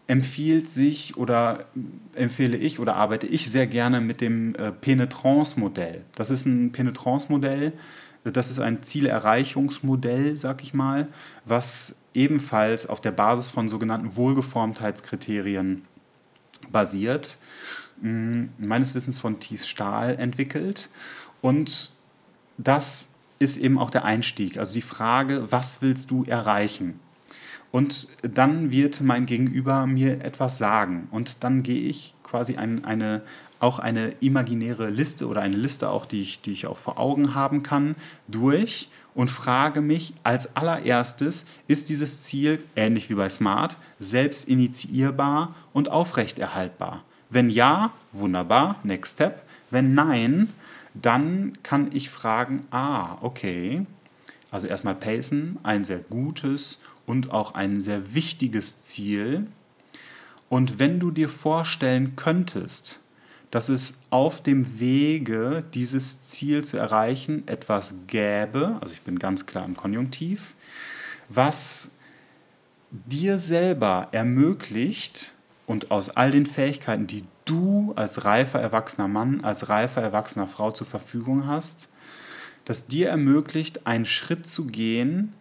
empfiehlt 0.08 0.70
sich 0.70 1.15
oder 1.18 1.65
empfehle 2.13 2.58
ich 2.58 2.80
oder 2.80 2.96
arbeite 2.98 3.25
ich 3.25 3.50
sehr 3.50 3.68
gerne 3.68 4.01
mit 4.01 4.20
dem 4.20 4.53
äh, 4.56 4.72
Penetrance-Modell. 4.72 6.01
Das 6.15 6.30
ist 6.30 6.46
ein 6.46 6.72
Penetrance-Modell, 6.74 7.72
das 8.25 8.51
ist 8.51 8.60
ein 8.60 8.84
Zielerreichungsmodell, 8.84 10.36
sag 10.36 10.63
ich 10.63 10.74
mal, 10.74 11.08
was 11.46 11.98
ebenfalls 12.13 12.88
auf 12.88 13.01
der 13.01 13.12
Basis 13.12 13.48
von 13.48 13.68
sogenannten 13.68 14.15
Wohlgeformtheitskriterien 14.15 15.84
basiert, 16.72 17.38
meines 18.04 18.96
Wissens 18.96 19.18
von 19.18 19.40
Thies 19.40 19.68
Stahl 19.68 20.16
entwickelt. 20.16 20.90
Und 21.42 21.94
das 22.58 23.16
ist 23.40 23.58
eben 23.58 23.80
auch 23.80 23.90
der 23.90 24.06
Einstieg, 24.06 24.58
also 24.58 24.74
die 24.74 24.82
Frage, 24.82 25.52
was 25.52 25.82
willst 25.82 26.12
du 26.12 26.24
erreichen? 26.24 27.00
Und 27.72 28.10
dann 28.22 28.72
wird 28.72 29.02
mein 29.02 29.26
Gegenüber 29.26 29.88
mir 29.88 30.24
etwas 30.24 30.58
sagen. 30.58 31.08
Und 31.12 31.44
dann 31.44 31.64
gehe 31.64 31.80
ich 31.80 32.14
quasi 32.24 32.58
ein, 32.58 32.86
eine, 32.86 33.22
auch 33.60 33.80
eine 33.80 34.10
imaginäre 34.20 34.90
Liste 34.90 35.28
oder 35.28 35.42
eine 35.42 35.58
Liste 35.58 35.90
auch, 35.90 36.06
die 36.06 36.22
ich, 36.22 36.42
die 36.42 36.52
ich 36.52 36.68
auch 36.68 36.78
vor 36.78 37.00
Augen 37.00 37.34
haben 37.34 37.64
kann, 37.64 37.96
durch 38.28 38.90
und 39.16 39.32
frage 39.32 39.82
mich 39.82 40.14
als 40.24 40.56
allererstes, 40.56 41.48
ist 41.68 41.90
dieses 41.90 42.22
Ziel, 42.24 42.64
ähnlich 42.76 43.10
wie 43.10 43.16
bei 43.16 43.30
Smart, 43.30 43.78
selbst 44.00 44.48
initiierbar 44.48 45.56
und 45.74 45.90
aufrechterhaltbar? 45.90 47.04
Wenn 47.34 47.50
ja, 47.50 47.92
wunderbar, 48.12 48.80
next 48.84 49.13
step. 49.13 49.42
Wenn 49.72 49.96
nein, 49.96 50.50
dann 50.94 51.58
kann 51.63 51.90
ich 51.92 52.10
fragen, 52.10 52.68
ah, 52.70 53.18
okay, 53.22 53.88
also 54.52 54.68
erstmal 54.68 54.94
pacen, 54.94 55.58
ein 55.63 55.84
sehr 55.84 55.98
gutes 55.98 56.80
und 57.08 57.32
auch 57.32 57.56
ein 57.56 57.82
sehr 57.82 58.13
wichtiges 58.13 58.82
Ziel. 58.82 59.48
Und 60.48 60.78
wenn 60.78 61.00
du 61.00 61.10
dir 61.10 61.28
vorstellen 61.28 62.16
könntest, 62.16 63.00
dass 63.50 63.70
es 63.70 64.02
auf 64.12 64.44
dem 64.44 64.80
Wege, 64.80 65.63
dieses 65.74 66.22
Ziel 66.22 66.63
zu 66.63 66.78
erreichen, 66.78 67.48
etwas 67.48 67.96
gäbe, 68.06 68.78
also 68.82 68.94
ich 68.94 69.02
bin 69.02 69.18
ganz 69.18 69.48
klar 69.48 69.66
im 69.66 69.75
Konjunktiv, 69.75 70.54
was 71.30 71.90
dir 72.92 73.40
selber 73.40 74.10
ermöglicht 74.12 75.34
und 75.74 75.89
aus 75.89 76.12
all 76.12 76.30
den 76.30 76.46
Fähigkeiten, 76.46 77.08
die 77.08 77.24
du 77.46 77.94
als 77.96 78.25
reifer 78.25 78.62
erwachsener 78.62 79.08
Mann, 79.08 79.44
als 79.44 79.70
reifer 79.70 80.03
erwachsener 80.03 80.48
Frau 80.48 80.72
zur 80.72 80.86
Verfügung 80.86 81.48
hast, 81.48 81.89
das 82.63 82.86
dir 82.86 83.10
ermöglicht, 83.10 83.88
einen 83.88 84.06
Schritt 84.06 84.46
zu 84.46 84.68
gehen, 84.68 85.34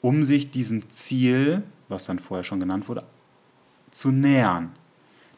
um 0.00 0.22
sich 0.22 0.52
diesem 0.52 0.90
Ziel, 0.90 1.64
was 1.88 2.04
dann 2.04 2.20
vorher 2.20 2.44
schon 2.44 2.60
genannt 2.60 2.88
wurde, 2.88 3.02
zu 3.90 4.12
nähern. 4.12 4.70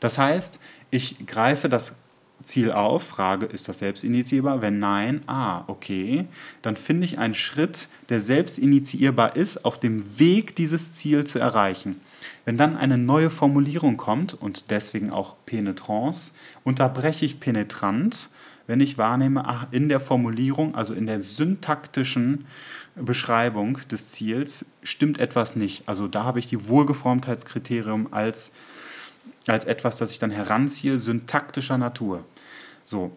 Das 0.01 0.19
heißt, 0.19 0.61
ich 0.91 1.27
greife 1.27 1.71
das 1.71 1.97
Ziel 2.45 2.73
auf, 2.73 3.03
frage, 3.03 3.47
ist 3.47 3.69
das 3.69 3.79
selbst 3.79 4.05
initiierbar? 4.05 4.63
Wenn 4.63 4.79
nein, 4.79 5.23
ah, 5.27 5.65
okay, 5.67 6.27
dann 6.63 6.77
finde 6.77 7.05
ich 7.05 7.19
einen 7.19 7.35
Schritt, 7.35 7.89
der 8.09 8.21
selbst 8.21 8.59
initiierbar 8.59 9.37
ist, 9.37 9.65
auf 9.65 9.79
dem 9.79 10.19
Weg, 10.19 10.57
dieses 10.57 10.95
Ziel 10.95 11.25
zu 11.25 11.39
erreichen. 11.39 12.01
Wenn 12.45 12.57
dann 12.57 12.77
eine 12.77 12.99
neue 12.99 13.31
Formulierung 13.31 13.97
kommt 13.97 14.35
und 14.35 14.71
deswegen 14.71 15.11
auch 15.11 15.37
Penetrance, 15.47 16.33
unterbreche 16.63 17.25
ich 17.25 17.41
penetrant, 17.41 18.29
wenn 18.67 18.81
ich 18.81 18.97
wahrnehme, 18.97 19.47
ach, 19.47 19.67
in 19.71 19.89
der 19.89 20.01
Formulierung, 20.01 20.75
also 20.75 20.95
in 20.95 21.07
der 21.07 21.23
syntaktischen 21.23 22.47
Beschreibung 22.95 23.79
des 23.91 24.13
Ziels, 24.13 24.73
stimmt 24.83 25.21
etwas 25.21 25.57
nicht. 25.57 25.89
Also 25.89 26.09
da 26.09 26.25
habe 26.25 26.39
ich 26.39 26.47
die 26.47 26.69
Wohlgeformtheitskriterium 26.69 28.13
als 28.13 28.53
als 29.47 29.65
etwas, 29.65 29.99
das 29.99 30.11
ich 30.11 30.19
dann 30.19 30.31
heranziehe, 30.31 30.99
syntaktischer 30.99 31.79
Natur. 31.79 32.25
So, 32.85 33.11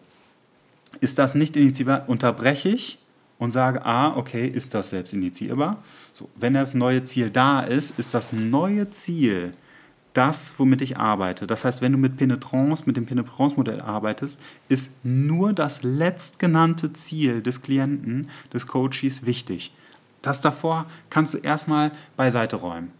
ist 1.00 1.18
das 1.18 1.34
nicht 1.34 1.56
initiierbar, 1.56 2.08
unterbreche 2.08 2.70
ich 2.70 2.98
und 3.38 3.50
sage, 3.50 3.84
ah, 3.84 4.16
okay, 4.16 4.46
ist 4.46 4.74
das 4.74 4.90
selbst 4.90 5.12
initiierbar? 5.12 5.82
So, 6.12 6.28
wenn 6.34 6.54
das 6.54 6.74
neue 6.74 7.04
Ziel 7.04 7.30
da 7.30 7.60
ist, 7.60 7.98
ist 7.98 8.14
das 8.14 8.32
neue 8.32 8.90
Ziel 8.90 9.52
das, 10.18 10.58
womit 10.58 10.80
ich 10.80 10.96
arbeite. 10.96 11.46
Das 11.46 11.64
heißt, 11.64 11.80
wenn 11.80 11.92
du 11.92 11.98
mit 11.98 12.16
Penetrance, 12.16 12.84
mit 12.86 12.96
dem 12.96 13.06
Penetrance-Modell 13.06 13.80
arbeitest, 13.80 14.40
ist 14.68 15.04
nur 15.04 15.52
das 15.52 15.84
letztgenannte 15.84 16.92
Ziel 16.92 17.40
des 17.40 17.62
Klienten, 17.62 18.28
des 18.52 18.66
Coaches 18.66 19.26
wichtig. 19.26 19.72
Das 20.20 20.40
davor 20.40 20.86
kannst 21.08 21.34
du 21.34 21.38
erstmal 21.38 21.92
beiseite 22.16 22.56
räumen. 22.56 22.90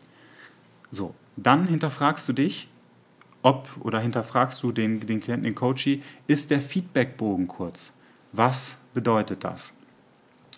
So, 0.93 1.15
dann 1.37 1.67
hinterfragst 1.67 2.29
du 2.29 2.33
dich, 2.33 2.69
ob 3.43 3.69
oder 3.81 4.01
hinterfragst 4.01 4.63
du 4.63 4.73
den, 4.73 5.01
den 5.01 5.21
Klienten, 5.21 5.45
den 5.45 5.55
Coachee, 5.55 6.03
ist 6.27 6.51
der 6.51 6.61
Feedbackbogen 6.61 7.49
kurz? 7.49 7.95
Was 8.33 8.79
bedeutet 8.95 9.45
das? 9.45 9.75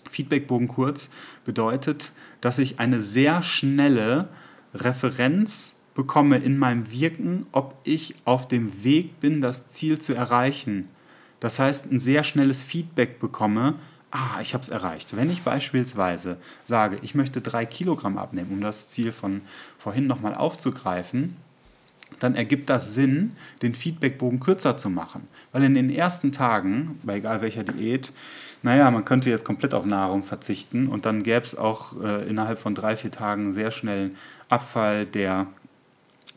Feedbackbogen 0.09 0.67
kurz 0.67 1.09
bedeutet, 1.45 2.11
dass 2.41 2.57
ich 2.57 2.79
eine 2.79 3.01
sehr 3.01 3.43
schnelle 3.43 4.29
Referenz 4.73 5.79
bekomme 5.93 6.37
in 6.37 6.57
meinem 6.57 6.91
Wirken, 6.91 7.45
ob 7.51 7.75
ich 7.83 8.15
auf 8.25 8.47
dem 8.47 8.83
Weg 8.83 9.19
bin, 9.19 9.41
das 9.41 9.67
Ziel 9.67 9.99
zu 9.99 10.13
erreichen. 10.13 10.87
Das 11.39 11.59
heißt, 11.59 11.91
ein 11.91 11.99
sehr 11.99 12.23
schnelles 12.23 12.61
Feedback 12.61 13.19
bekomme, 13.19 13.75
ah, 14.11 14.39
ich 14.41 14.53
habe 14.53 14.61
es 14.61 14.69
erreicht. 14.69 15.15
Wenn 15.15 15.31
ich 15.31 15.41
beispielsweise 15.41 16.37
sage, 16.65 16.99
ich 17.01 17.15
möchte 17.15 17.41
drei 17.41 17.65
Kilogramm 17.65 18.17
abnehmen, 18.17 18.51
um 18.51 18.61
das 18.61 18.87
Ziel 18.87 19.11
von 19.11 19.41
vorhin 19.77 20.07
nochmal 20.07 20.35
aufzugreifen, 20.35 21.35
dann 22.19 22.35
ergibt 22.35 22.69
das 22.69 22.93
Sinn, 22.93 23.31
den 23.61 23.73
Feedbackbogen 23.73 24.39
kürzer 24.39 24.77
zu 24.77 24.89
machen. 24.89 25.27
Weil 25.51 25.63
in 25.63 25.73
den 25.73 25.89
ersten 25.89 26.31
Tagen, 26.31 26.99
bei 27.03 27.17
egal 27.17 27.41
welcher 27.41 27.63
Diät, 27.63 28.13
naja, 28.63 28.91
man 28.91 29.05
könnte 29.05 29.29
jetzt 29.29 29.43
komplett 29.43 29.73
auf 29.73 29.85
Nahrung 29.85 30.23
verzichten 30.23 30.87
und 30.87 31.05
dann 31.05 31.23
gäbe 31.23 31.43
es 31.43 31.57
auch 31.57 31.99
äh, 32.01 32.27
innerhalb 32.29 32.59
von 32.59 32.75
drei, 32.75 32.95
vier 32.95 33.11
Tagen 33.11 33.53
sehr 33.53 33.71
schnell 33.71 34.11
Abfall 34.49 35.05
der, 35.05 35.47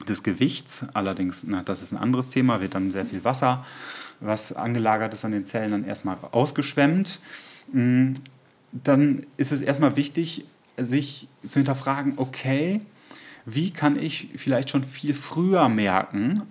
des 0.09 0.23
Gewichts. 0.23 0.87
Allerdings, 0.95 1.45
na, 1.47 1.63
das 1.63 1.83
ist 1.83 1.93
ein 1.93 1.99
anderes 1.99 2.31
Thema, 2.31 2.61
wird 2.63 2.75
dann 2.75 2.91
sehr 2.91 3.05
viel 3.05 3.25
Wasser, 3.25 3.65
was 4.21 4.55
angelagert 4.55 5.13
ist 5.13 5.25
an 5.25 5.33
den 5.33 5.45
Zellen, 5.45 5.73
dann 5.73 5.85
erstmal 5.85 6.17
ausgeschwemmt. 6.31 7.21
Mm, 7.73 8.13
dann 8.73 9.27
ist 9.37 9.53
es 9.53 9.61
erstmal 9.61 9.97
wichtig, 9.97 10.47
sich 10.79 11.29
zu 11.47 11.59
hinterfragen, 11.59 12.15
okay, 12.17 12.81
wie 13.47 13.71
kann 13.71 13.99
ich 13.99 14.29
vielleicht 14.37 14.71
schon 14.71 14.85
viel 14.85 15.15
früher 15.15 15.69
merken, 15.69 16.43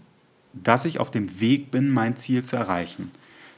dass 0.54 0.86
ich 0.86 1.00
auf 1.00 1.12
dem 1.12 1.40
Weg 1.40 1.72
bin, 1.72 1.90
mein 1.90 2.16
Ziel 2.16 2.44
zu 2.44 2.56
erreichen. 2.56 3.12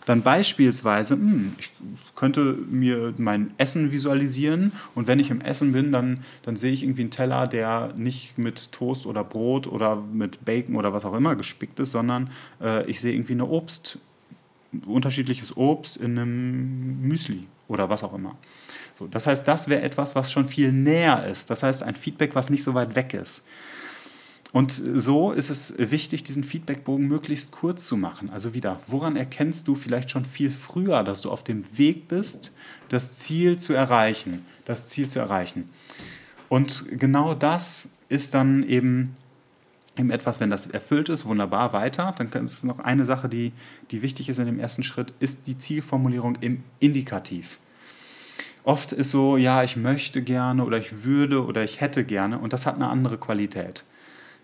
Dann 0.05 0.21
beispielsweise, 0.21 1.15
hm, 1.15 1.55
ich 1.57 1.71
könnte 2.15 2.57
mir 2.69 3.13
mein 3.17 3.51
Essen 3.57 3.91
visualisieren 3.91 4.71
und 4.93 5.07
wenn 5.07 5.19
ich 5.19 5.31
im 5.31 5.41
Essen 5.41 5.71
bin, 5.71 5.91
dann, 5.91 6.19
dann 6.43 6.55
sehe 6.55 6.71
ich 6.71 6.83
irgendwie 6.83 7.01
einen 7.01 7.11
Teller, 7.11 7.47
der 7.47 7.91
nicht 7.97 8.37
mit 8.37 8.71
Toast 8.71 9.07
oder 9.07 9.23
Brot 9.23 9.65
oder 9.65 9.95
mit 9.95 10.45
Bacon 10.45 10.75
oder 10.75 10.93
was 10.93 11.05
auch 11.05 11.15
immer 11.15 11.35
gespickt 11.35 11.79
ist, 11.79 11.91
sondern 11.91 12.29
äh, 12.61 12.85
ich 12.89 13.01
sehe 13.01 13.13
irgendwie 13.13 13.33
eine 13.33 13.47
Obst, 13.47 13.97
unterschiedliches 14.85 15.57
Obst 15.57 15.97
in 15.97 16.17
einem 16.17 17.01
Müsli 17.01 17.47
oder 17.67 17.89
was 17.89 18.03
auch 18.03 18.13
immer. 18.13 18.35
So, 18.95 19.07
das 19.07 19.27
heißt, 19.27 19.47
das 19.47 19.67
wäre 19.67 19.81
etwas, 19.81 20.15
was 20.15 20.31
schon 20.31 20.47
viel 20.47 20.71
näher 20.71 21.27
ist. 21.27 21.49
Das 21.49 21.63
heißt, 21.63 21.83
ein 21.83 21.95
Feedback, 21.95 22.33
was 22.33 22.49
nicht 22.49 22.63
so 22.63 22.73
weit 22.73 22.95
weg 22.95 23.13
ist. 23.13 23.45
Und 24.53 24.71
so 24.71 25.33
ist 25.33 25.49
es 25.49 25.73
wichtig, 25.77 26.23
diesen 26.23 26.45
Feedbackbogen 26.45 27.09
möglichst 27.09 27.51
kurz 27.51 27.85
zu 27.85 27.97
machen. 27.97 28.29
Also 28.29 28.53
wieder, 28.53 28.79
woran 28.87 29.17
erkennst 29.17 29.67
du 29.67 29.75
vielleicht 29.75 30.11
schon 30.11 30.23
viel 30.23 30.49
früher, 30.49 31.03
dass 31.03 31.19
du 31.19 31.29
auf 31.29 31.43
dem 31.43 31.77
Weg 31.77 32.07
bist, 32.07 32.53
das 32.87 33.11
Ziel 33.11 33.57
zu 33.57 33.73
erreichen, 33.73 34.45
das 34.63 34.87
Ziel 34.87 35.09
zu 35.09 35.19
erreichen. 35.19 35.69
Und 36.47 36.85
genau 36.89 37.33
das 37.33 37.89
ist 38.07 38.33
dann 38.33 38.63
eben, 38.63 39.17
eben 39.97 40.09
etwas, 40.09 40.39
wenn 40.39 40.51
das 40.51 40.67
erfüllt 40.67 41.09
ist, 41.09 41.25
wunderbar 41.25 41.73
weiter. 41.73 42.15
Dann 42.17 42.45
ist 42.45 42.53
es 42.53 42.63
noch 42.63 42.79
eine 42.79 43.03
Sache, 43.03 43.27
die, 43.27 43.51
die 43.91 44.01
wichtig 44.01 44.29
ist 44.29 44.39
in 44.39 44.45
dem 44.45 44.59
ersten 44.59 44.83
Schritt, 44.83 45.11
ist 45.19 45.47
die 45.47 45.57
Zielformulierung 45.57 46.37
im 46.39 46.63
Indikativ. 46.79 47.59
Oft 48.65 48.93
ist 48.93 49.11
so, 49.11 49.37
ja, 49.37 49.63
ich 49.63 49.77
möchte 49.77 50.23
gerne 50.23 50.65
oder 50.65 50.79
ich 50.79 51.03
würde 51.03 51.45
oder 51.45 51.63
ich 51.63 51.81
hätte 51.81 52.03
gerne 52.03 52.39
und 52.39 52.51
das 52.51 52.65
hat 52.65 52.75
eine 52.75 52.89
andere 52.89 53.19
Qualität. 53.19 53.83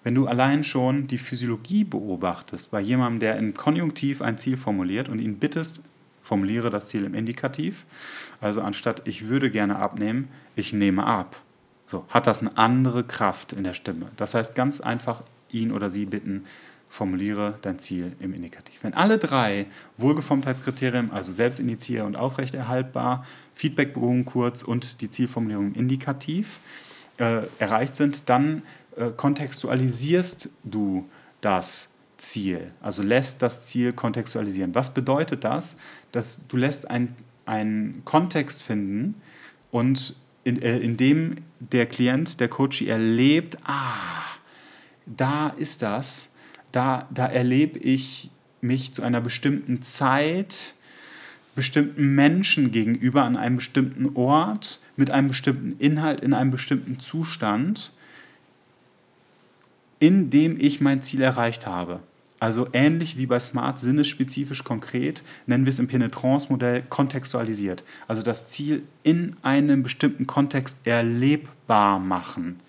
Wenn 0.03 0.13
du 0.13 0.27
allein 0.27 0.63
schon 0.63 1.07
die 1.07 1.17
Physiologie 1.17 1.83
beobachtest 1.83 2.69
bei 2.69 2.81
jemandem, 2.81 3.19
der 3.19 3.37
im 3.37 3.55
Konjunktiv 3.55 4.21
ein 4.21 4.37
Ziel 4.37 4.57
formuliert 4.57 5.09
und 5.09 5.17
ihn 5.17 5.37
bittest, 5.37 5.83
formuliere 6.21 6.69
das 6.69 6.87
Ziel 6.87 7.03
im 7.03 7.15
Indikativ, 7.15 7.85
also 8.39 8.61
anstatt 8.61 9.07
ich 9.07 9.27
würde 9.27 9.49
gerne 9.49 9.77
abnehmen, 9.77 10.27
ich 10.55 10.71
nehme 10.71 11.03
ab. 11.03 11.41
So, 11.87 12.05
hat 12.09 12.27
das 12.27 12.41
eine 12.41 12.55
andere 12.59 13.03
Kraft 13.03 13.53
in 13.53 13.63
der 13.63 13.73
Stimme. 13.73 14.11
Das 14.17 14.35
heißt 14.35 14.53
ganz 14.53 14.81
einfach 14.81 15.23
ihn 15.49 15.71
oder 15.71 15.89
sie 15.89 16.05
bitten, 16.05 16.45
formuliere 16.91 17.57
dein 17.61 17.79
Ziel 17.79 18.11
im 18.19 18.33
Indikativ. 18.33 18.83
Wenn 18.83 18.93
alle 18.93 19.17
drei 19.17 19.65
Wohlgeformtheitskriterien, 19.97 21.09
also 21.11 21.31
selbstinitiier 21.31 22.03
und 22.03 22.17
aufrechterhaltbar, 22.17 23.25
Feedbackbogen 23.55 24.25
kurz 24.25 24.61
und 24.61 24.99
die 24.99 25.09
Zielformulierung 25.09 25.67
im 25.67 25.75
Indikativ 25.75 26.59
äh, 27.17 27.43
erreicht 27.59 27.95
sind, 27.95 28.27
dann 28.27 28.63
äh, 28.97 29.09
kontextualisierst 29.15 30.49
du 30.65 31.07
das 31.39 31.93
Ziel, 32.17 32.71
also 32.81 33.01
lässt 33.01 33.41
das 33.41 33.67
Ziel 33.67 33.93
kontextualisieren. 33.93 34.75
Was 34.75 34.93
bedeutet 34.93 35.45
das? 35.45 35.77
Dass 36.11 36.45
du 36.45 36.57
lässt 36.57 36.87
einen 36.91 38.01
Kontext 38.03 38.63
finden 38.63 39.15
und 39.71 40.17
in, 40.43 40.61
äh, 40.61 40.77
in 40.79 40.97
dem 40.97 41.37
der 41.59 41.85
Klient, 41.85 42.41
der 42.41 42.49
Coach 42.49 42.81
erlebt, 42.81 43.57
ah, 43.63 43.95
da 45.05 45.53
ist 45.57 45.81
das, 45.81 46.33
da, 46.71 47.07
da 47.13 47.25
erlebe 47.25 47.79
ich 47.79 48.29
mich 48.61 48.93
zu 48.93 49.01
einer 49.01 49.21
bestimmten 49.21 49.81
Zeit, 49.81 50.75
bestimmten 51.55 52.15
Menschen 52.15 52.71
gegenüber 52.71 53.23
an 53.23 53.35
einem 53.35 53.57
bestimmten 53.57 54.15
Ort, 54.15 54.81
mit 54.95 55.11
einem 55.11 55.27
bestimmten 55.27 55.75
Inhalt, 55.79 56.21
in 56.21 56.33
einem 56.33 56.51
bestimmten 56.51 56.99
Zustand, 56.99 57.93
in 59.99 60.29
dem 60.29 60.57
ich 60.59 60.81
mein 60.81 61.01
Ziel 61.01 61.21
erreicht 61.21 61.67
habe. 61.67 61.99
Also 62.39 62.67
ähnlich 62.73 63.17
wie 63.17 63.27
bei 63.27 63.39
Smart, 63.39 63.79
sinnesspezifisch 63.79 64.63
konkret, 64.63 65.21
nennen 65.45 65.65
wir 65.65 65.69
es 65.69 65.77
im 65.77 65.87
Penetrance-Modell 65.87 66.83
kontextualisiert. 66.89 67.83
Also 68.07 68.23
das 68.23 68.47
Ziel 68.47 68.81
in 69.03 69.35
einem 69.43 69.83
bestimmten 69.83 70.25
Kontext 70.25 70.87
erlebbar 70.87 71.99
machen. 71.99 72.59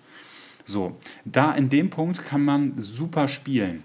So, 0.63 0.95
da 1.25 1.53
in 1.53 1.69
dem 1.69 1.89
Punkt 1.89 2.23
kann 2.23 2.45
man 2.45 2.73
super 2.77 3.27
spielen. 3.27 3.83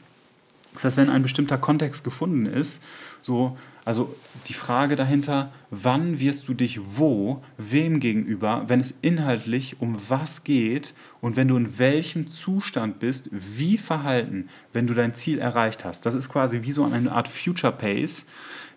Das 0.79 0.85
heißt, 0.85 0.97
wenn 0.97 1.11
ein 1.11 1.23
bestimmter 1.23 1.59
Kontext 1.59 2.05
gefunden 2.05 2.47
ist, 2.47 2.85
so, 3.21 3.59
also 3.85 4.15
die 4.47 4.53
Frage 4.53 4.95
dahinter, 4.95 5.53
wann 5.71 6.21
wirst 6.21 6.47
du 6.47 6.55
dich 6.55 6.79
wo, 6.97 7.39
wem 7.57 7.99
gegenüber, 7.99 8.63
wenn 8.69 8.81
es 8.81 8.95
inhaltlich 9.03 9.81
um 9.81 9.97
was 10.09 10.45
geht 10.45 10.95
und 11.21 11.37
wenn 11.37 11.49
du 11.49 11.57
in 11.57 11.81
welchem 11.81 12.29
Zustand 12.29 13.01
bist, 13.01 13.29
wie 13.33 13.77
verhalten, 13.77 14.49
wenn 14.73 14.87
du 14.87 14.95
dein 14.95 15.15
Ziel 15.15 15.41
erreicht 15.41 15.85
hast. 15.85 16.07
Das 16.07 16.15
ist 16.15 16.29
quasi 16.29 16.63
wie 16.63 16.73
so 16.73 16.85
eine 16.85 17.11
Art 17.11 17.27
Future 17.27 17.73
Pace, 17.73 18.29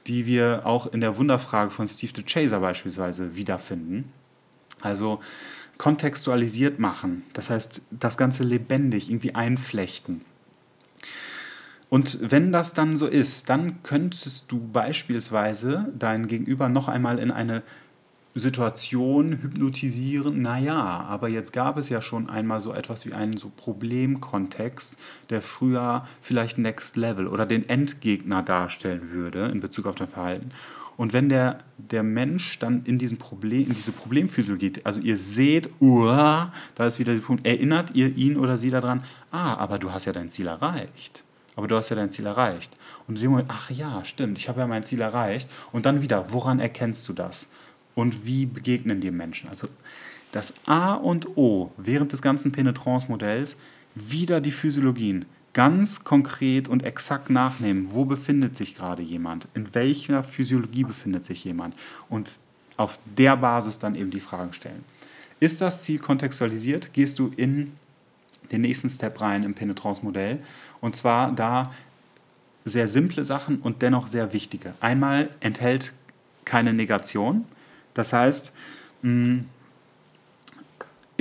die 0.08 0.26
wir 0.26 0.62
auch 0.66 0.92
in 0.92 1.02
der 1.02 1.18
Wunderfrage 1.18 1.70
von 1.70 1.88
Steve 1.88 2.14
the 2.16 2.24
Chaser 2.24 2.62
beispielsweise 2.62 3.36
wiederfinden. 3.36 4.12
Also 4.82 5.20
kontextualisiert 5.78 6.80
machen, 6.80 7.24
das 7.34 7.52
heißt 7.52 7.84
das 7.92 8.18
Ganze 8.18 8.44
lebendig 8.44 9.10
irgendwie 9.10 9.36
einflechten. 9.36 10.22
Und 11.92 12.20
wenn 12.32 12.54
das 12.54 12.74
dann 12.74 12.96
so 12.96 13.06
ist, 13.06 13.50
dann 13.50 13.84
könntest 13.84 14.50
du 14.50 14.66
beispielsweise 14.72 15.92
dein 16.00 16.30
Gegenüber 16.30 16.70
noch 16.70 16.88
einmal 16.88 17.20
in 17.20 17.32
eine 17.32 17.64
Situation 18.34 19.34
hypnotisieren, 19.42 20.42
naja, 20.42 20.80
aber 21.10 21.28
jetzt 21.28 21.52
gab 21.52 21.76
es 21.76 21.90
ja 21.90 22.00
schon 22.00 22.30
einmal 22.30 22.62
so 22.62 22.74
etwas 22.74 23.06
wie 23.06 23.12
einen 23.12 23.36
so 23.36 23.52
Problemkontext, 23.54 24.96
der 25.30 25.42
früher 25.42 26.08
vielleicht 26.22 26.58
Next 26.58 26.96
Level 26.96 27.28
oder 27.28 27.46
den 27.46 27.68
Endgegner 27.68 28.42
darstellen 28.42 29.12
würde 29.12 29.48
in 29.48 29.60
Bezug 29.60 29.86
auf 29.86 29.96
dein 29.96 30.08
Verhalten. 30.08 30.52
Und 30.96 31.12
wenn 31.12 31.28
der, 31.28 31.60
der 31.78 32.04
Mensch 32.04 32.58
dann 32.60 32.86
in, 32.86 33.00
diesen 33.00 33.18
Problem, 33.18 33.68
in 33.68 33.76
diese 33.76 33.92
Problemphysiologie, 33.92 34.76
also 34.86 35.02
ihr 35.02 35.18
seht, 35.18 35.70
uah, 35.82 36.54
da 36.76 36.88
ist 36.88 37.00
wieder 37.00 37.14
der 37.14 37.20
Punkt, 37.20 37.46
erinnert 37.46 37.96
ihr 37.96 38.16
ihn 38.16 38.38
oder 38.38 38.56
sie 38.56 38.70
daran, 38.70 39.04
ah, 39.30 39.56
aber 39.56 39.78
du 39.78 39.92
hast 39.92 40.06
ja 40.06 40.14
dein 40.14 40.30
Ziel 40.30 40.48
erreicht. 40.48 41.26
Aber 41.62 41.68
du 41.70 41.78
hast 41.78 41.90
ja 41.90 41.96
dein 41.96 42.12
Ziel 42.12 42.26
erreicht. 42.26 42.76
Und 43.08 43.16
in 43.16 43.22
dem 43.22 43.32
Moment, 43.32 43.50
ach 43.52 43.70
ja, 43.70 44.04
stimmt, 44.04 44.38
ich 44.38 44.50
habe 44.50 44.62
ja 44.62 44.68
mein 44.68 44.84
Ziel 44.84 45.02
erreicht. 45.02 45.50
Und 45.72 45.86
dann 45.86 46.02
wieder, 46.02 46.34
woran 46.34 46.60
erkennst 46.60 47.08
du 47.08 47.14
das? 47.14 47.50
und 47.96 48.26
wie 48.26 48.46
begegnen 48.46 49.02
dir 49.02 49.12
Menschen. 49.12 49.50
Also 49.50 49.68
das 50.32 50.54
A 50.66 50.94
und 50.94 51.38
O 51.38 51.72
während 51.78 52.12
des 52.12 52.22
ganzen 52.22 52.52
Penetrance-Modells 52.52 53.58
wieder 53.96 54.40
die 54.40 54.52
Physiologien 54.52 55.26
ganz 55.54 56.06
konkret 56.06 56.70
und 56.70 56.84
exakt 56.84 57.30
nachnehmen, 57.30 57.92
wo 57.92 58.06
befindet 58.06 58.56
sich 58.56 58.76
gerade 58.76 59.02
jemand, 59.02 59.48
in 59.54 59.74
welcher 59.76 60.24
Physiologie 60.24 60.86
befindet 60.86 61.26
sich 61.26 61.44
jemand 61.44 61.76
und 62.10 62.32
auf 62.78 63.00
der 63.18 63.36
Basis 63.36 63.78
dann 63.78 63.96
eben 63.96 64.12
die 64.12 64.22
Fragen 64.22 64.54
stellen. 64.54 64.86
Ist 65.42 65.60
das 65.60 65.84
Ziel 65.84 66.00
kontextualisiert, 66.00 66.94
gehst 66.94 67.20
du 67.20 67.34
in 67.36 67.74
den 68.52 68.62
nächsten 68.62 68.90
Step 68.90 69.20
rein 69.20 69.44
im 69.44 69.54
Penetrance-Modell 69.54 70.40
und 70.82 70.96
zwar 70.96 71.32
da 71.32 71.72
sehr 72.66 72.88
simple 72.88 73.24
Sachen 73.24 73.60
und 73.62 73.82
dennoch 73.82 74.08
sehr 74.08 74.34
wichtige. 74.34 74.74
Einmal 74.80 75.30
enthält 75.40 75.94
keine 76.46 76.74
Negation, 76.74 77.46
das 77.94 78.14
heißt, 78.14 78.54
mm, 79.02 79.40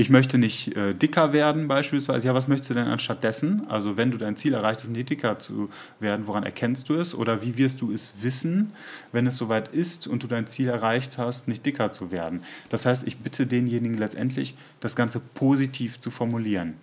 ich 0.00 0.08
möchte 0.08 0.38
nicht 0.38 0.74
äh, 0.76 0.94
dicker 0.94 1.34
werden 1.34 1.68
beispielsweise. 1.68 2.26
Ja, 2.26 2.32
was 2.32 2.48
möchtest 2.48 2.70
du 2.70 2.74
denn 2.74 2.86
anstattdessen? 2.86 3.66
Also 3.68 3.98
wenn 3.98 4.10
du 4.10 4.16
dein 4.16 4.34
Ziel 4.34 4.54
erreicht 4.54 4.80
hast, 4.80 4.88
nicht 4.88 5.10
dicker 5.10 5.38
zu 5.38 5.68
werden, 5.98 6.26
woran 6.26 6.42
erkennst 6.42 6.88
du 6.88 6.94
es? 6.94 7.14
Oder 7.14 7.42
wie 7.42 7.58
wirst 7.58 7.82
du 7.82 7.92
es 7.92 8.22
wissen, 8.22 8.72
wenn 9.12 9.26
es 9.26 9.36
soweit 9.36 9.68
ist 9.68 10.06
und 10.06 10.22
du 10.22 10.26
dein 10.26 10.46
Ziel 10.46 10.68
erreicht 10.68 11.18
hast, 11.18 11.48
nicht 11.48 11.66
dicker 11.66 11.92
zu 11.92 12.10
werden? 12.10 12.44
Das 12.70 12.86
heißt, 12.86 13.06
ich 13.06 13.18
bitte 13.18 13.46
denjenigen 13.46 13.98
letztendlich, 13.98 14.54
das 14.80 14.96
Ganze 14.96 15.20
positiv 15.20 15.98
zu 15.98 16.10
formulieren. 16.10 16.76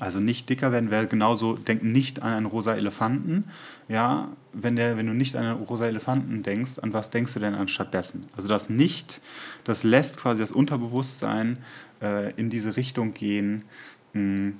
Also 0.00 0.18
nicht 0.18 0.48
dicker 0.48 0.72
werden 0.72 0.90
wäre 0.90 1.06
genauso, 1.06 1.54
denk 1.54 1.82
nicht 1.84 2.22
an 2.22 2.32
einen 2.32 2.46
rosa 2.46 2.74
Elefanten. 2.74 3.44
Ja, 3.88 4.28
wenn, 4.52 4.76
der, 4.76 4.96
wenn 4.96 5.06
du 5.06 5.14
nicht 5.14 5.36
an 5.36 5.46
einen 5.46 5.60
rosa 5.60 5.86
Elefanten 5.86 6.42
denkst, 6.42 6.80
an 6.80 6.92
was 6.92 7.10
denkst 7.10 7.34
du 7.34 7.40
denn 7.40 7.54
anstattdessen? 7.54 8.26
Also 8.36 8.48
das 8.48 8.68
Nicht, 8.68 9.20
das 9.62 9.84
lässt 9.84 10.16
quasi 10.16 10.40
das 10.40 10.52
Unterbewusstsein 10.52 11.58
äh, 12.02 12.32
in 12.34 12.50
diese 12.50 12.76
Richtung 12.76 13.14
gehen, 13.14 13.62
mh, 14.14 14.52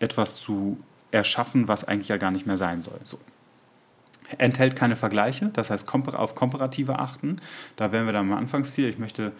etwas 0.00 0.36
zu 0.36 0.78
erschaffen, 1.10 1.68
was 1.68 1.84
eigentlich 1.84 2.08
ja 2.08 2.16
gar 2.16 2.30
nicht 2.30 2.46
mehr 2.46 2.58
sein 2.58 2.80
soll. 2.80 3.00
So. 3.04 3.18
Enthält 4.36 4.76
keine 4.76 4.96
Vergleiche, 4.96 5.50
das 5.54 5.70
heißt 5.70 5.88
auf 5.92 6.34
Komparative 6.34 6.98
achten. 6.98 7.36
Da 7.76 7.92
wären 7.92 8.06
wir 8.06 8.12
dann 8.12 8.30
am 8.30 8.38
Anfangsziel. 8.38 8.88
Ich 8.88 8.98
möchte, 8.98 9.32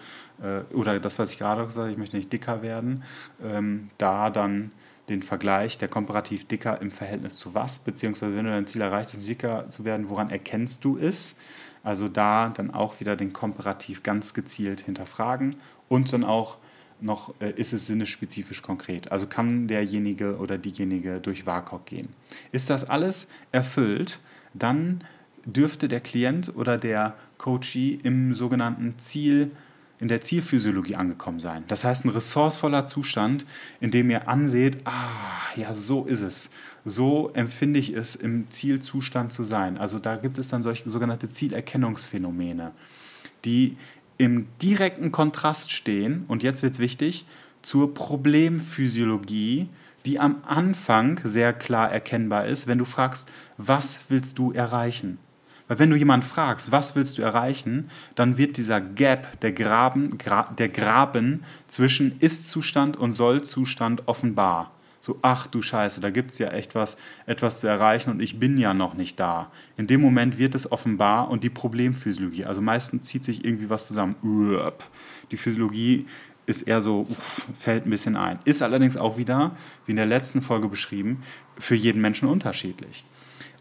äh, 0.42 0.60
oder 0.74 0.98
das, 0.98 1.18
was 1.18 1.30
ich 1.30 1.38
gerade 1.38 1.64
gesagt 1.64 1.84
habe, 1.84 1.92
ich 1.92 1.98
möchte 1.98 2.16
nicht 2.16 2.32
dicker 2.32 2.62
werden. 2.62 3.02
Ähm, 3.42 3.90
da 3.98 4.30
dann 4.30 4.72
den 5.08 5.22
Vergleich 5.22 5.78
der 5.78 5.88
komparativ 5.88 6.46
dicker 6.46 6.80
im 6.80 6.90
Verhältnis 6.90 7.36
zu 7.36 7.54
was, 7.54 7.80
beziehungsweise 7.80 8.36
wenn 8.36 8.44
du 8.44 8.50
dein 8.50 8.66
Ziel 8.66 8.82
erreicht 8.82 9.12
hast, 9.12 9.26
dicker 9.26 9.68
zu 9.70 9.84
werden, 9.84 10.08
woran 10.08 10.30
erkennst 10.30 10.84
du 10.84 10.98
es? 10.98 11.40
Also 11.82 12.08
da 12.08 12.48
dann 12.50 12.70
auch 12.70 13.00
wieder 13.00 13.16
den 13.16 13.32
Komparativ 13.32 14.02
ganz 14.02 14.34
gezielt 14.34 14.80
hinterfragen 14.80 15.56
und 15.88 16.12
dann 16.12 16.24
auch 16.24 16.58
noch, 17.00 17.34
äh, 17.40 17.52
ist 17.52 17.72
es 17.72 17.86
sinnesspezifisch 17.86 18.62
konkret? 18.62 19.12
Also 19.12 19.26
kann 19.26 19.68
derjenige 19.68 20.38
oder 20.38 20.58
diejenige 20.58 21.20
durch 21.20 21.46
WAKOK 21.46 21.86
gehen? 21.86 22.08
Ist 22.52 22.70
das 22.70 22.88
alles 22.88 23.30
erfüllt, 23.52 24.20
dann 24.54 25.04
dürfte 25.44 25.88
der 25.88 26.00
Klient 26.00 26.54
oder 26.56 26.76
der 26.76 27.14
Coachee 27.38 27.98
im 28.02 28.34
sogenannten 28.34 28.98
Ziel 28.98 29.52
in 30.00 30.08
der 30.08 30.20
Zielphysiologie 30.20 30.94
angekommen 30.94 31.40
sein. 31.40 31.64
Das 31.68 31.84
heißt, 31.84 32.04
ein 32.04 32.10
ressourcevoller 32.10 32.86
Zustand, 32.86 33.44
in 33.80 33.90
dem 33.90 34.10
ihr 34.10 34.28
anseht, 34.28 34.78
ah, 34.84 35.56
ja, 35.56 35.74
so 35.74 36.04
ist 36.04 36.20
es. 36.20 36.50
So 36.84 37.30
empfinde 37.34 37.80
ich 37.80 37.94
es, 37.94 38.14
im 38.14 38.50
Zielzustand 38.50 39.32
zu 39.32 39.44
sein. 39.44 39.76
Also 39.76 39.98
da 39.98 40.16
gibt 40.16 40.38
es 40.38 40.48
dann 40.48 40.62
solche 40.62 40.88
sogenannte 40.88 41.30
Zielerkennungsphänomene, 41.30 42.72
die 43.44 43.76
im 44.18 44.46
direkten 44.62 45.12
Kontrast 45.12 45.72
stehen, 45.72 46.24
und 46.28 46.42
jetzt 46.42 46.62
wird 46.62 46.74
es 46.74 46.78
wichtig, 46.78 47.26
zur 47.62 47.92
Problemphysiologie, 47.94 49.68
die 50.06 50.18
am 50.18 50.42
Anfang 50.46 51.20
sehr 51.24 51.52
klar 51.52 51.90
erkennbar 51.90 52.46
ist, 52.46 52.66
wenn 52.66 52.78
du 52.78 52.84
fragst, 52.84 53.30
was 53.56 54.00
willst 54.08 54.38
du 54.38 54.52
erreichen? 54.52 55.18
Weil 55.68 55.78
wenn 55.78 55.90
du 55.90 55.96
jemanden 55.96 56.26
fragst, 56.26 56.72
was 56.72 56.96
willst 56.96 57.18
du 57.18 57.22
erreichen, 57.22 57.90
dann 58.14 58.38
wird 58.38 58.56
dieser 58.56 58.80
Gap, 58.80 59.40
der 59.40 59.52
Graben, 59.52 60.18
Gra 60.18 60.44
der 60.58 60.70
Graben 60.70 61.44
zwischen 61.68 62.18
Ist-Zustand 62.20 62.96
und 62.96 63.12
Soll-Zustand 63.12 64.08
offenbar. 64.08 64.72
So, 65.00 65.18
ach 65.22 65.46
du 65.46 65.62
Scheiße, 65.62 66.00
da 66.00 66.10
gibt 66.10 66.32
es 66.32 66.38
ja 66.38 66.48
echt 66.48 66.74
was, 66.74 66.96
etwas 67.26 67.60
zu 67.60 67.66
erreichen 67.66 68.10
und 68.10 68.20
ich 68.20 68.40
bin 68.40 68.58
ja 68.58 68.74
noch 68.74 68.94
nicht 68.94 69.20
da. 69.20 69.50
In 69.76 69.86
dem 69.86 70.00
Moment 70.00 70.38
wird 70.38 70.54
es 70.54 70.72
offenbar 70.72 71.30
und 71.30 71.44
die 71.44 71.50
Problemphysiologie, 71.50 72.44
also 72.44 72.60
meistens 72.60 73.04
zieht 73.04 73.24
sich 73.24 73.44
irgendwie 73.44 73.70
was 73.70 73.86
zusammen. 73.86 74.16
Die 75.30 75.36
Physiologie 75.36 76.06
ist 76.46 76.62
eher 76.62 76.80
so, 76.80 77.06
uff, 77.08 77.48
fällt 77.58 77.86
ein 77.86 77.90
bisschen 77.90 78.16
ein. 78.16 78.38
Ist 78.44 78.62
allerdings 78.62 78.96
auch 78.96 79.16
wieder, 79.16 79.52
wie 79.86 79.92
in 79.92 79.96
der 79.96 80.06
letzten 80.06 80.42
Folge 80.42 80.68
beschrieben, 80.68 81.22
für 81.58 81.74
jeden 81.74 82.00
Menschen 82.00 82.28
unterschiedlich. 82.28 83.04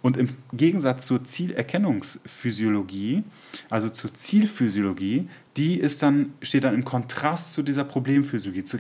Und 0.07 0.15
im 0.15 0.29
Gegensatz 0.53 1.05
zur 1.05 1.25
Zielerkennungsphysiologie, 1.25 3.25
also 3.69 3.89
zur 3.89 4.13
Zielphysiologie, 4.13 5.27
die 5.57 5.77
ist 5.77 6.01
dann, 6.01 6.31
steht 6.41 6.63
dann 6.63 6.75
im 6.75 6.85
Kontrast 6.85 7.51
zu 7.51 7.61
dieser 7.61 7.83
Problemphysiologie. 7.83 8.63
Zu 8.63 8.77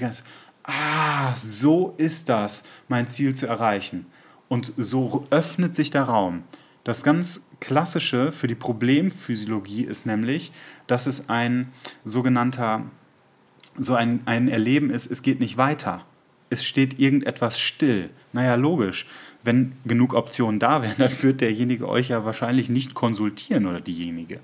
ah, 0.63 1.35
so 1.35 1.93
ist 1.97 2.29
das, 2.29 2.63
mein 2.87 3.09
Ziel 3.09 3.35
zu 3.35 3.45
erreichen. 3.45 4.05
Und 4.47 4.71
so 4.77 5.27
öffnet 5.29 5.75
sich 5.75 5.91
der 5.91 6.03
Raum. 6.03 6.43
Das 6.85 7.03
ganz 7.03 7.49
Klassische 7.59 8.31
für 8.31 8.47
die 8.47 8.55
Problemphysiologie 8.55 9.83
ist 9.83 10.05
nämlich, 10.05 10.53
dass 10.87 11.07
es 11.07 11.27
ein 11.27 11.67
sogenannter, 12.05 12.85
so 13.77 13.95
ein, 13.95 14.21
ein 14.23 14.47
Erleben 14.47 14.91
ist, 14.91 15.11
es 15.11 15.23
geht 15.23 15.41
nicht 15.41 15.57
weiter. 15.57 16.05
Es 16.49 16.63
steht 16.63 16.97
irgendetwas 16.97 17.59
still. 17.59 18.11
Naja, 18.31 18.55
logisch 18.55 19.07
wenn 19.47 19.71
genug 19.85 20.13
Optionen 20.13 20.59
da 20.59 20.81
wären, 20.81 20.95
dann 20.97 21.23
wird 21.23 21.41
derjenige 21.41 21.87
euch 21.87 22.09
ja 22.09 22.25
wahrscheinlich 22.25 22.69
nicht 22.69 22.93
konsultieren 22.93 23.65
oder 23.65 23.79
diejenige. 23.79 24.41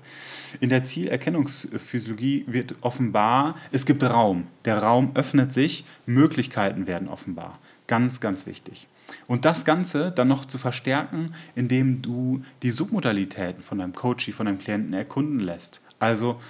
In 0.60 0.70
der 0.70 0.82
Zielerkennungsphysiologie 0.82 2.44
wird 2.48 2.74
offenbar, 2.80 3.56
es 3.70 3.84
gibt 3.84 4.02
Raum. 4.02 4.46
Der 4.64 4.78
Raum 4.78 5.12
öffnet 5.14 5.52
sich, 5.52 5.84
Möglichkeiten 6.06 6.86
werden 6.86 7.08
offenbar. 7.08 7.58
Ganz, 7.86 8.20
ganz 8.20 8.46
wichtig. 8.46 8.88
Und 9.26 9.44
das 9.44 9.66
Ganze 9.66 10.10
dann 10.10 10.28
noch 10.28 10.46
zu 10.46 10.56
verstärken, 10.56 11.34
indem 11.54 12.00
du 12.00 12.42
die 12.62 12.70
Submodalitäten 12.70 13.62
von 13.62 13.78
deinem 13.78 13.92
Coachie, 13.92 14.32
von 14.32 14.46
deinem 14.46 14.58
Klienten 14.58 14.94
erkunden 14.94 15.38
lässt. 15.38 15.82
Also 15.98 16.40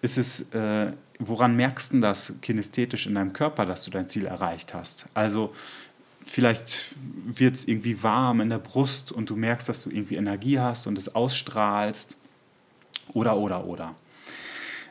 ist 0.00 0.16
es, 0.16 0.50
äh, 0.54 0.92
woran 1.18 1.56
merkst 1.56 1.92
du 1.92 2.00
das 2.00 2.40
kinästhetisch 2.40 3.06
in 3.06 3.16
deinem 3.16 3.34
Körper, 3.34 3.66
dass 3.66 3.84
du 3.84 3.90
dein 3.90 4.08
Ziel 4.08 4.24
erreicht 4.24 4.72
hast? 4.72 5.06
Also 5.12 5.52
vielleicht 6.30 6.94
wird 7.26 7.54
es 7.54 7.66
irgendwie 7.66 8.02
warm 8.02 8.40
in 8.40 8.50
der 8.50 8.58
Brust 8.58 9.12
und 9.12 9.30
du 9.30 9.36
merkst, 9.36 9.68
dass 9.68 9.82
du 9.82 9.90
irgendwie 9.90 10.16
Energie 10.16 10.58
hast 10.58 10.86
und 10.86 10.96
es 10.98 11.14
ausstrahlst. 11.14 12.16
Oder, 13.14 13.36
oder, 13.36 13.64
oder. 13.66 13.94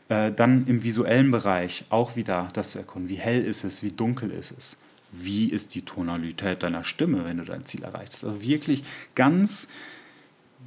Äh, 0.09 0.31
dann 0.31 0.65
im 0.67 0.83
visuellen 0.83 1.31
Bereich 1.31 1.85
auch 1.89 2.15
wieder 2.15 2.47
das 2.53 2.71
zu 2.71 2.79
erkunden. 2.79 3.09
Wie 3.09 3.15
hell 3.15 3.43
ist 3.43 3.63
es? 3.63 3.83
Wie 3.83 3.91
dunkel 3.91 4.31
ist 4.31 4.53
es? 4.57 4.77
Wie 5.11 5.49
ist 5.49 5.75
die 5.75 5.83
Tonalität 5.83 6.63
deiner 6.63 6.83
Stimme, 6.83 7.25
wenn 7.25 7.37
du 7.37 7.45
dein 7.45 7.65
Ziel 7.65 7.83
erreichst? 7.83 8.23
Also 8.23 8.41
wirklich 8.41 8.83
ganz 9.15 9.69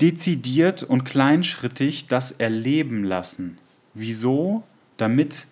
dezidiert 0.01 0.83
und 0.83 1.05
kleinschrittig 1.05 2.07
das 2.07 2.33
erleben 2.33 3.05
lassen. 3.05 3.59
Wieso? 3.95 4.63
Damit 4.97 5.47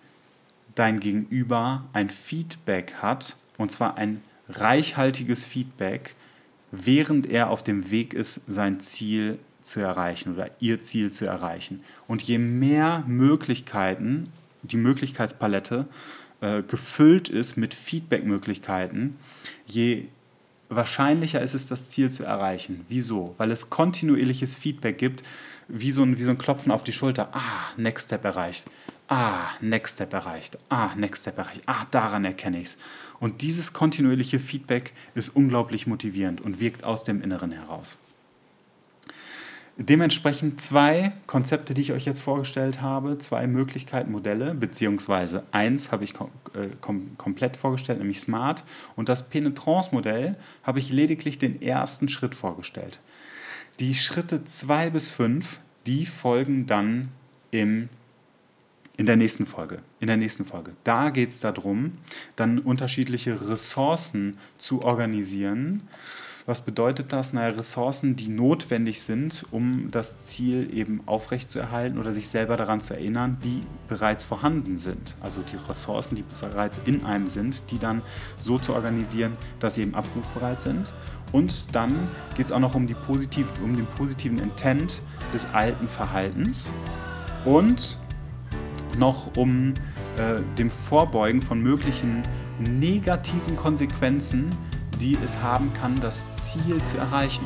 dein 0.75 0.99
Gegenüber 0.99 1.83
ein 1.93 2.09
Feedback 2.09 2.95
hat, 2.95 3.35
und 3.57 3.71
zwar 3.71 3.97
ein 3.97 4.21
reichhaltiges 4.49 5.43
Feedback, 5.45 6.15
während 6.71 7.27
er 7.27 7.49
auf 7.49 7.63
dem 7.63 7.91
Weg 7.91 8.13
ist, 8.13 8.41
sein 8.47 8.79
Ziel 8.79 9.39
zu 9.61 9.79
erreichen 9.79 10.33
oder 10.33 10.49
ihr 10.59 10.81
Ziel 10.81 11.11
zu 11.11 11.25
erreichen. 11.25 11.83
Und 12.07 12.21
je 12.21 12.37
mehr 12.37 13.03
Möglichkeiten, 13.07 14.31
die 14.63 14.77
Möglichkeitspalette 14.77 15.85
äh, 16.41 16.63
gefüllt 16.63 17.29
ist 17.29 17.57
mit 17.57 17.73
Feedback-Möglichkeiten, 17.73 19.17
je 19.65 20.05
wahrscheinlicher 20.69 21.41
ist 21.41 21.53
es, 21.53 21.67
das 21.67 21.89
Ziel 21.89 22.09
zu 22.09 22.23
erreichen. 22.23 22.85
Wieso? 22.87 23.35
Weil 23.37 23.51
es 23.51 23.69
kontinuierliches 23.69 24.55
Feedback 24.55 24.97
gibt, 24.97 25.23
wie 25.67 25.91
so, 25.91 26.03
ein, 26.03 26.17
wie 26.17 26.23
so 26.23 26.31
ein 26.31 26.37
Klopfen 26.37 26.71
auf 26.71 26.83
die 26.83 26.93
Schulter. 26.93 27.29
Ah, 27.33 27.73
Next 27.77 28.07
Step 28.07 28.25
erreicht. 28.25 28.65
Ah, 29.11 29.49
Next 29.59 29.95
Step 29.95 30.13
erreicht. 30.13 30.59
Ah, 30.69 30.91
Next 30.95 31.23
Step 31.23 31.39
erreicht. 31.39 31.63
Ah, 31.65 31.87
daran 31.89 32.25
erkenne 32.25 32.59
ich 32.59 32.67
es. 32.67 32.77
Und 33.19 33.41
dieses 33.41 33.73
kontinuierliche 33.73 34.39
Feedback 34.39 34.93
ist 35.15 35.29
unglaublich 35.29 35.87
motivierend 35.87 36.41
und 36.41 36.59
wirkt 36.59 36.83
aus 36.83 37.03
dem 37.03 37.23
Inneren 37.23 37.51
heraus. 37.51 37.97
Dementsprechend 39.81 40.61
zwei 40.61 41.13
Konzepte, 41.25 41.73
die 41.73 41.81
ich 41.81 41.93
euch 41.93 42.05
jetzt 42.05 42.19
vorgestellt 42.19 42.81
habe, 42.81 43.17
zwei 43.17 43.47
Möglichkeiten, 43.47 44.11
Modelle, 44.11 44.53
beziehungsweise 44.53 45.43
eins 45.53 45.91
habe 45.91 46.03
ich 46.03 46.13
kom 46.13 46.29
äh, 46.53 46.67
kom 46.81 47.17
komplett 47.17 47.55
vorgestellt, 47.55 47.97
nämlich 47.97 48.19
Smart. 48.19 48.63
Und 48.95 49.09
das 49.09 49.29
Penetrance-Modell 49.29 50.35
habe 50.63 50.79
ich 50.79 50.91
lediglich 50.91 51.39
den 51.39 51.61
ersten 51.61 52.09
Schritt 52.09 52.35
vorgestellt. 52.35 52.99
Die 53.79 53.95
Schritte 53.95 54.43
zwei 54.43 54.89
bis 54.91 55.09
fünf, 55.09 55.59
die 55.87 56.05
folgen 56.05 56.65
dann 56.65 57.09
im, 57.51 57.87
in 58.99 59.05
der 59.05 59.15
nächsten 59.15 59.45
Folge. 59.45 59.81
In 59.99 60.07
der 60.07 60.17
nächsten 60.17 60.45
Folge. 60.45 60.73
Da 60.83 61.09
geht 61.09 61.29
es 61.29 61.39
darum, 61.39 61.93
dann 62.35 62.59
unterschiedliche 62.59 63.49
Ressourcen 63.49 64.37
zu 64.57 64.81
organisieren 64.81 65.87
was 66.49 66.61
bedeutet 66.61 67.13
das? 67.13 67.31
Naja, 67.31 67.55
Ressourcen, 67.55 68.15
die 68.15 68.27
notwendig 68.27 69.03
sind, 69.03 69.45
um 69.51 69.91
das 69.91 70.17
Ziel 70.17 70.75
eben 70.75 71.03
aufrechtzuerhalten 71.05 71.99
oder 71.99 72.11
sich 72.11 72.27
selber 72.27 72.57
daran 72.57 72.81
zu 72.81 72.95
erinnern, 72.95 73.37
die 73.43 73.61
bereits 73.87 74.23
vorhanden 74.23 74.79
sind. 74.79 75.15
Also 75.21 75.41
die 75.41 75.57
Ressourcen, 75.69 76.15
die 76.15 76.23
bereits 76.23 76.81
in 76.85 77.05
einem 77.05 77.27
sind, 77.27 77.69
die 77.69 77.77
dann 77.77 78.01
so 78.39 78.57
zu 78.57 78.73
organisieren, 78.73 79.37
dass 79.59 79.75
sie 79.75 79.83
eben 79.83 79.93
abrufbereit 79.93 80.59
sind. 80.59 80.91
Und 81.31 81.75
dann 81.75 82.07
geht 82.35 82.47
es 82.47 82.51
auch 82.51 82.57
noch 82.57 82.73
um, 82.73 82.87
die 82.87 82.95
positiv, 82.95 83.45
um 83.63 83.75
den 83.75 83.85
positiven 83.85 84.39
Intent 84.39 85.03
des 85.31 85.45
alten 85.53 85.87
Verhaltens 85.87 86.73
und 87.45 87.99
noch 88.99 89.35
um 89.35 89.73
äh, 90.17 90.41
dem 90.57 90.69
Vorbeugen 90.69 91.41
von 91.41 91.61
möglichen 91.61 92.21
negativen 92.59 93.55
Konsequenzen, 93.55 94.49
die 94.99 95.17
es 95.23 95.41
haben 95.41 95.73
kann, 95.73 95.95
das 95.99 96.35
Ziel 96.35 96.81
zu 96.83 96.97
erreichen. 96.97 97.45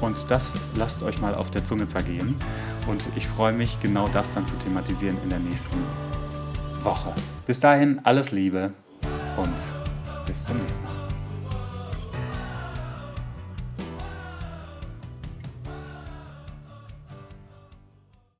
Und 0.00 0.30
das 0.30 0.52
lasst 0.74 1.02
euch 1.02 1.20
mal 1.20 1.34
auf 1.34 1.50
der 1.50 1.64
Zunge 1.64 1.86
zergehen. 1.86 2.36
Und 2.86 3.08
ich 3.16 3.26
freue 3.26 3.54
mich, 3.54 3.80
genau 3.80 4.06
das 4.08 4.32
dann 4.32 4.44
zu 4.44 4.54
thematisieren 4.56 5.16
in 5.22 5.30
der 5.30 5.38
nächsten 5.38 5.78
Woche. 6.82 7.12
Bis 7.46 7.60
dahin 7.60 8.00
alles 8.04 8.30
Liebe 8.30 8.72
und 9.38 9.54
bis 10.26 10.44
zum 10.44 10.58
nächsten 10.58 10.84
Mal. 10.84 11.03